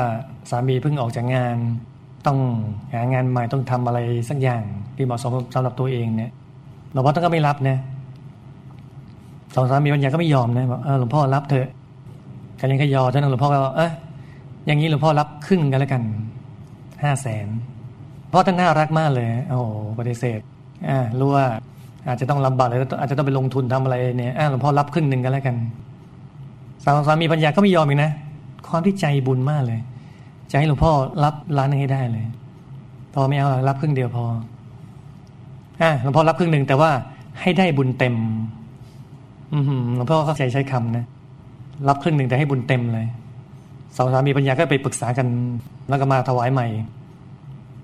[0.50, 1.58] สามีเพิ่งออกจากงาน
[2.26, 2.40] ต้อง
[2.94, 4.00] หางานใหม่ต้องทำอะไร
[4.30, 4.64] สักอย่าง
[4.96, 6.32] ที่เหมาะสมสำหรับตัวเองเนี่ย
[6.92, 7.78] หลวงพ่อท่านก็ไม่รับนะ
[9.56, 11.68] สองสามีปัญญาก็ไม่ยอมนะบอกเออหลวงพ่อรับเถอะ
[12.60, 13.92] กันยังก็ยอท่านหลวงพ่อก็เออ
[14.66, 16.04] อย่างนี้หลวงพ่อรับครึ่งกันแล้วกัน
[17.04, 17.48] ห้าแสน
[18.32, 20.40] พราะท่านน่ารักมากเลย โอ้โหปฏิเสธ
[20.90, 21.46] อ่ารู้ว่า
[22.08, 25.56] อาจจะต้องลำบากเลยอาจจะต้องไปลงทุนทำอะไรเนี่ยหลวงพ่อรับครึ่งหนึ่งกันแล้วกัน
[26.84, 28.12] สาวสามีปัญญาก็ไม่ยอมอีกนะ
[28.68, 29.80] ความที่ใจบุญมากเลย
[30.52, 30.92] จะให้หลวงพ่อ
[31.24, 32.26] รับร้านนึงให้ได้เลย
[33.14, 34.26] พอไม่เอารับครึ่งเดียวพอ
[35.82, 36.92] อ่าหลวงพ่อรับครึ่งหนึ่งแต่ว่า
[37.42, 38.16] ให้ได้บุญเต็ม
[39.54, 39.60] อื
[39.96, 41.06] หลวงพ่อเข้าใจใช้คำนะ
[41.88, 43.08] รับครึ่งหนึ่งแต่ให้บุญเต็มเลย
[43.96, 45.28] สาวสามีปัญญาก็ไปปรึกษากัน
[45.90, 46.68] แล้วก็มาถวายใหม่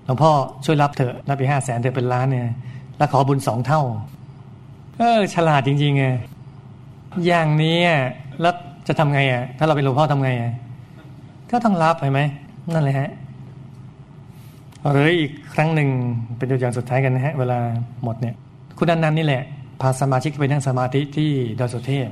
[0.04, 0.30] หลวงพ่อ
[0.64, 2.48] ช่วยรับเถอะรับไปห้าแสนเถอะเป็นล้านเนี่ย
[2.98, 3.82] แล้วขอบุญสองเท่า
[4.98, 6.04] เออ ฉลาดจริงๆไง
[7.26, 7.78] อย่างนี้
[8.40, 8.54] แล้ว
[8.88, 10.52] จะทำไงอะ ถ้าเราเป็นหลวงพ่อทำไงอะ
[11.50, 12.20] ก็ต้องรับเห็นไหม
[12.72, 13.10] นั่นเลยฮะ
[14.90, 15.88] หรืออีกครั้งหนึ่ง
[16.36, 17.58] เป็นตัวอย่างสุดท้ายกันนะฮะ เวลา
[18.04, 18.34] หมดเนี่ย
[18.78, 19.42] คุณนันนันนี่แหละ
[19.80, 22.08] พาสมาชิกไปนั่งสมาธิที่ดอยสุเทพ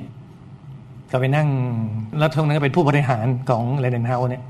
[1.11, 1.47] ก็ไปนั่ง
[2.17, 4.43] แล้วท่านนั้นก็เป็นผู้บริหารของเรเดนเฮาเนี่ย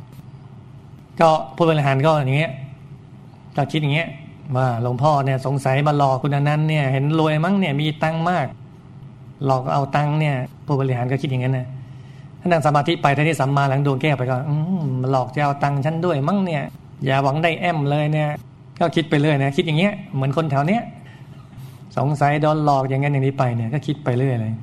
[1.19, 2.51] ก็ผู้บริหารก็อย่างเงี้ย
[3.55, 4.07] ก็คิดอย่างเงี้ย
[4.55, 8.45] ว่าหลวงพ่อเนี่ยสงสัยมาหลอกคุณนันเนี่ย เห็นรวยมั้งเนี่ยมีตังมาก
[9.45, 10.35] หลอกเอาตังเนี่ย
[10.65, 11.67] ผู้บริหารก็คิดอย่างนั้นนะ
[12.39, 16.63] ถ้านั่งสมาธิไปท่านี่สัมมาหลังดวงแก้วไปก็อืมหลอกจะเอาตังฉันด้วยมั้งเนี่ย
[17.05, 18.29] อย่าหวังได้แอมเลยเนี่ย
[18.79, 20.81] ก็คิดไปเรื่อยนะคิดอย่างเงี้ยเหมือนคนแถวเนี้ย
[21.97, 24.53] สงสัยโดนหลอกอย่างนั้นอย่างนี้ไปเนี่ยก็คิดไปเรื่อยเลย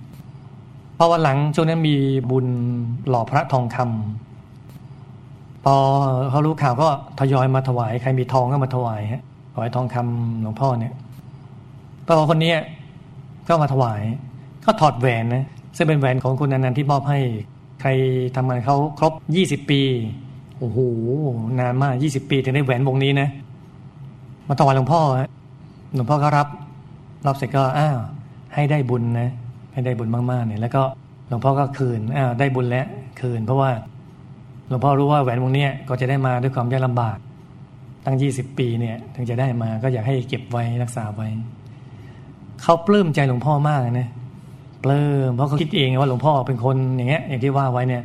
[0.98, 1.96] พอวันหลังช่วงนั้นมี
[2.31, 2.46] บุญ
[3.09, 4.29] หล่อพระทองคำ
[5.64, 5.74] พอ
[6.30, 6.88] เขารู้ข่าวก็
[7.20, 9.22] ทยอยมาถวายใครมีทองก็มาถวายฮะ
[9.54, 10.94] ถวายทองคำหลวงพ่อเนี่ย
[12.06, 12.52] พอคนนี้
[13.48, 14.00] ก็มาถวาย
[14.64, 15.44] ก็ถอดแหวนนะ
[15.76, 17.18] ซึ่งเป็นแหวนของคุณนันนันที่มอบให้
[17.80, 17.90] ใคร
[18.36, 19.80] ทำงานเขาครบยี่สิบปี
[20.58, 20.78] โอ้โห
[21.60, 23.28] นานมากยี่สิบปีถึงได้แหวนวงนี้นะ
[24.48, 25.00] มาถวายหลวงพ่อ
[25.94, 26.48] หลวงพ่อก็รับ
[27.26, 27.98] รับเสร็จก็อ้าว
[28.54, 29.30] ให้ได้บุญนะ
[29.72, 30.82] ให้ได้บุญมากๆเนี่ยแล้วก็
[31.28, 32.86] หลวงพ่อก็คืนอ้าวได้บุญแล้ว
[33.20, 33.70] คืน เพราะว่า
[34.70, 37.18] หลวงพ่อรู้ว่าแหวนวงนี้ก็จะได้มาด้วยความยากลำบาก
[38.04, 41.28] ตั้งยี่สิบปีเนี่ยถึงจะได้มาก็อยากให้เก็บไว้รักษาไว้
[42.62, 44.09] เขาปลื้มใจหลวงพ่อมากนะ
[44.85, 48.02] ปลื้มเพราะเขาคิดเองว่าหลวงพ่อเป็นคนอย่างเงี้ยอย่างที่ว่าไว้เนี่ย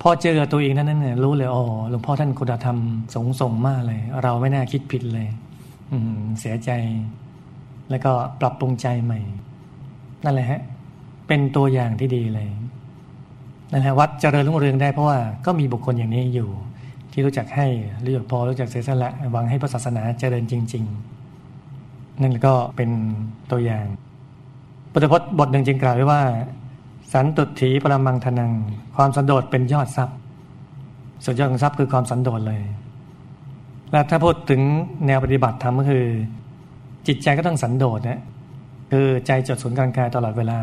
[0.00, 2.76] พอเจอตัวเองนั้นนั่นเนี่ยรู้เลยอ๋อหลวงพ่อท่านคุณธรรม
[3.14, 5.28] สงส่งมากเลย เราไม่น่าคิดผิดเลย
[5.90, 6.70] อืมเสียใจ
[7.90, 9.20] แล้วก็ปรับปรุงใจใหม่
[10.24, 10.60] นั่นแหละฮะ
[11.26, 12.48] เป็นตัวอย่างที่ดีเลย
[13.72, 16.48] นั่นแหละวัดเจริญรุ่งเรืองได้เพราะว่าก็มีบุคคลอย่างนี้อยู่
[17.12, 17.66] ที่รู้จักให้
[18.04, 20.84] รู้จักพอรู้จักเสียสละหวังให้พระศาสนาเจริญจริง
[21.52, 22.90] ๆ นั่นก็เป็น
[23.50, 23.86] ตัวอย่าง
[24.92, 26.22] พุทธพจน์บทหนึ่งจึงกล่าวไว้ว่า
[27.12, 28.52] สันตุถีปรมังทนัง
[28.96, 30.16] ความสันโดษเป็นยอดทรัพย์
[31.24, 32.62] สุดยอดของทรัพย์คือความสันโดษเลย
[33.90, 34.60] และถ้าพูดถึง
[35.06, 36.06] แนวปฏิบัติธรรมก็คือ
[37.06, 38.20] จิตใจก็ต้องสันโดษนะ
[38.92, 40.58] คือใจจดศูนย์กลางกายตลอดเวลา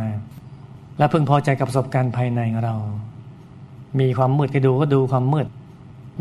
[0.99, 2.75] และพึงพอใจกับประสบการณ์ภายในของเรา
[3.99, 5.47] มีความมืดก็ดูก็ดูความมืด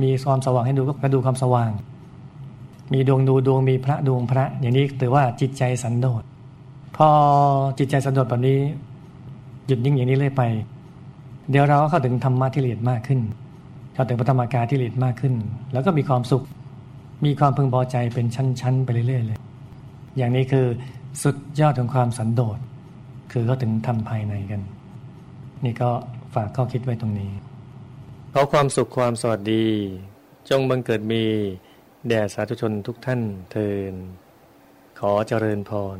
[0.03, 1.71] มีความสว่างให้ดูก็ดูความสว่าง
[2.93, 6.23] มีดวงดูดวงมีพระดวงพระ อย่างนี้ถือว่าจิตใจสันโดษ
[6.97, 7.09] พอ
[7.79, 8.59] จิตใจสันโดษแบบนี้
[9.67, 10.43] หยุดนิ่งอย่างนี้เรื่อยไป
[11.51, 13.21] เดี๋ยวเราก็เข้าถึงธรรมะที่ละเอียดมากขึ้น
[13.95, 15.35] เข้าถึงปฐมกาที่ละเอียดมากขึ้น
[15.73, 16.45] แล้วก็มีความสุข
[17.25, 19.39] มีความพึงพอใจเป็นชั้นๆไปเรื่อยๆเลย
[20.17, 20.67] อย่างนี้คือ
[21.23, 22.59] สุดยอดของความสันโดษ
[23.33, 24.63] คือเขาถึงทำภายในกัน
[25.65, 25.91] นี่ก็
[26.35, 27.33] ฝากข้อคิดไว้ตรงนี้
[28.33, 29.67] ขอความสุขความสวัสดี
[30.51, 31.25] จงบังเกิดมี
[32.09, 33.21] แด่สาธุชนทุกท่าน
[33.51, 33.95] เทิน
[34.99, 35.99] ขอเจริญพร